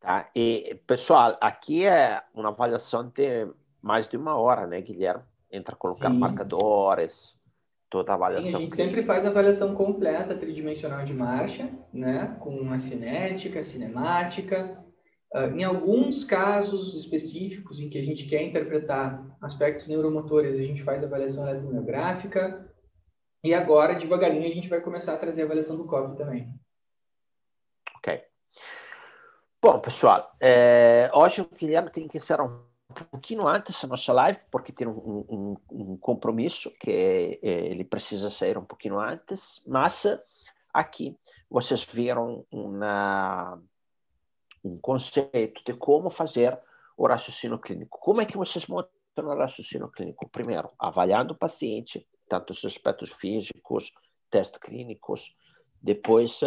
Tá? 0.02 0.30
E, 0.36 0.78
pessoal, 0.86 1.38
aqui 1.40 1.86
é 1.86 2.22
uma 2.34 2.50
avaliação 2.50 3.08
de 3.08 3.48
mais 3.82 4.10
de 4.10 4.18
uma 4.18 4.36
hora, 4.36 4.68
né, 4.68 4.82
Guilherme? 4.82 5.24
Entra 5.50 5.74
colocar 5.74 6.12
Sim. 6.12 6.18
marcadores, 6.18 7.38
toda 7.90 8.12
a 8.12 8.16
avaliação. 8.16 8.52
Sim, 8.52 8.58
a 8.58 8.60
gente 8.60 8.76
sempre 8.76 9.02
faz 9.04 9.24
a 9.24 9.30
avaliação 9.30 9.74
completa 9.74 10.36
tridimensional 10.36 11.06
de 11.06 11.14
marcha, 11.14 11.70
né, 11.94 12.36
com 12.42 12.70
a 12.74 12.80
cinética, 12.80 13.62
a 13.62 13.64
cinemática, 13.64 14.84
em 15.54 15.64
alguns 15.64 16.24
casos 16.24 16.96
específicos 16.96 17.80
em 17.80 17.90
que 17.90 17.98
a 17.98 18.04
gente 18.04 18.26
quer 18.26 18.42
interpretar 18.42 19.36
aspectos 19.42 19.88
neuromotores, 19.88 20.56
a 20.56 20.62
gente 20.62 20.84
faz 20.84 21.04
avaliação 21.04 21.48
eletromiográfica. 21.48 22.66
E 23.44 23.54
agora, 23.54 23.96
devagarinho, 23.96 24.46
a 24.46 24.54
gente 24.54 24.70
vai 24.70 24.80
começar 24.80 25.14
a 25.14 25.18
trazer 25.18 25.42
a 25.42 25.46
avaliação 25.46 25.76
do 25.76 25.86
COP 25.86 26.18
também. 26.18 26.54
Ok. 27.98 28.24
Bom, 29.62 29.80
pessoal, 29.80 30.32
é, 30.40 31.12
hoje 31.14 31.42
o 31.42 31.50
Guilherme 31.54 31.92
tem 31.92 32.08
que 32.08 32.20
ser 32.20 32.40
um 32.40 32.62
pouquinho 33.12 33.46
antes 33.46 33.82
da 33.82 33.90
nossa 33.90 34.14
live, 34.14 34.40
porque 34.50 34.72
tem 34.72 34.88
um, 34.88 35.26
um, 35.30 35.56
um 35.70 35.98
compromisso 35.98 36.72
que 36.80 37.40
é, 37.44 37.50
ele 37.68 37.84
precisa 37.84 38.30
sair 38.30 38.58
um 38.58 38.66
pouquinho 38.66 39.00
antes, 39.00 39.62
mas 39.68 40.06
aqui 40.74 41.18
vocês 41.50 41.84
viram 41.84 42.46
uma 42.50 43.62
um 44.66 44.78
conceito 44.80 45.62
de 45.64 45.74
como 45.74 46.10
fazer 46.10 46.60
o 46.98 47.08
raciocínio 47.08 47.60
clínico. 47.60 48.00
Como 48.00 48.22
é 48.22 48.26
que 48.26 48.38
vocês 48.38 48.68
montam 48.68 48.90
o 49.18 49.38
raciocínio 49.38 49.90
clínico? 49.90 50.28
Primeiro, 50.30 50.72
avaliando 50.80 51.34
o 51.34 51.38
paciente, 51.38 52.08
tanto 52.28 52.52
os 52.52 52.66
aspectos 52.66 53.12
físicos, 53.12 53.92
testes 54.30 54.60
clínicos, 54.60 55.36
depois 55.82 56.40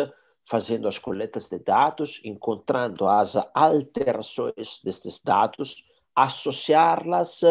fazendo 0.44 0.88
as 0.88 0.98
coletas 0.98 1.48
de 1.48 1.58
dados, 1.58 2.20
encontrando 2.24 3.06
as 3.06 3.36
alterações 3.54 4.80
destes 4.82 5.22
dados, 5.22 5.86
associá-las 6.16 7.42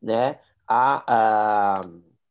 né, 0.00 0.40
a, 0.66 1.04
a, 1.06 1.80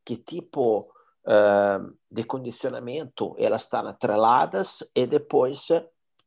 que 0.03 0.17
tipo 0.17 0.91
uh, 1.25 1.97
de 2.09 2.23
condicionamento 2.23 3.35
elas 3.37 3.63
estão 3.63 3.87
atreladas 3.87 4.83
e 4.95 5.05
depois 5.05 5.67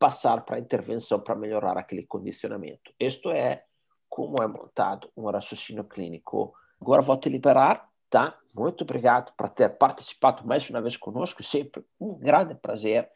passar 0.05 0.45
para 0.45 0.57
a 0.57 0.59
intervenção 0.59 1.19
para 1.19 1.35
melhorar 1.35 1.79
aquele 1.79 2.03
condicionamento. 2.05 2.93
Isto 3.01 3.31
é 3.31 3.65
como 4.07 4.37
é 4.43 4.47
montado 4.47 5.09
um 5.17 5.31
raciocínio 5.31 5.83
clínico. 5.83 6.53
Agora 6.79 7.01
vou 7.01 7.17
te 7.17 7.31
liberar, 7.31 7.89
tá? 8.11 8.39
Muito 8.55 8.85
obrigado 8.85 9.33
por 9.35 9.49
ter 9.49 9.71
participado 9.71 10.47
mais 10.47 10.69
uma 10.69 10.83
vez 10.83 10.95
conosco, 10.99 11.43
sempre 11.43 11.83
um 11.99 12.19
grande 12.19 12.55
prazer 12.55 13.09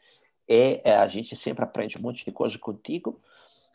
e 0.48 0.80
é, 0.82 0.96
a 0.96 1.06
gente 1.06 1.36
sempre 1.36 1.62
aprende 1.62 1.98
um 1.98 2.00
monte 2.00 2.24
de 2.24 2.32
coisa 2.32 2.58
contigo. 2.58 3.20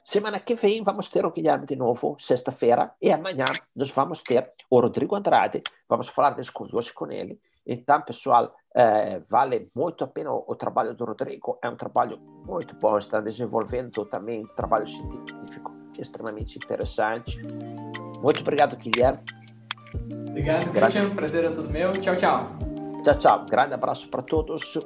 Semana 0.04 0.40
que 0.40 0.56
vem 0.56 0.84
vamos 0.84 1.08
ter 1.08 1.24
o 1.24 1.32
Guilherme 1.32 1.68
de 1.68 1.76
novo, 1.76 2.18
sexta-feira, 2.20 2.96
e 3.00 3.12
amanhã 3.12 3.46
nós 3.76 3.92
vamos 3.92 4.24
ter 4.24 4.52
o 4.72 4.80
Rodrigo 4.80 5.16
Andrade, 5.16 5.62
vamos 5.88 6.08
falar 6.08 6.32
das 6.32 6.50
coisas 6.50 6.90
com 6.90 7.12
ele. 7.12 7.40
Então, 7.66 8.02
pessoal, 8.02 8.54
é, 8.76 9.22
vale 9.30 9.70
muito 9.76 10.04
a 10.04 10.08
pena 10.08 10.32
o, 10.32 10.44
o, 10.48 10.56
trabalho 10.56 10.94
do 10.94 11.06
Rodrigo, 11.06 11.58
é 11.62 11.70
um 11.70 11.76
trabalho 11.76 12.20
muito 12.46 12.76
bom, 12.76 12.98
está 12.98 13.22
desenvolvendo 13.22 14.06
também 14.06 14.46
trabalho 14.56 14.88
científico 14.88 15.72
extremamente 15.98 16.58
interessante. 16.58 17.40
Muito 18.22 18.42
obrigado, 18.42 18.76
Guilherme. 18.78 19.20
Obrigado, 20.30 20.72
Cristiano. 20.72 21.16
Prazer 21.16 21.46
é 21.46 21.50
todo 21.52 21.70
meu. 21.70 21.94
Tchau, 21.94 22.16
tchau. 22.16 22.50
Tchau, 23.04 23.16
tchau. 23.16 23.46
Grande 23.46 23.74
abraço 23.74 24.08
para 24.08 24.22
todos. 24.22 24.76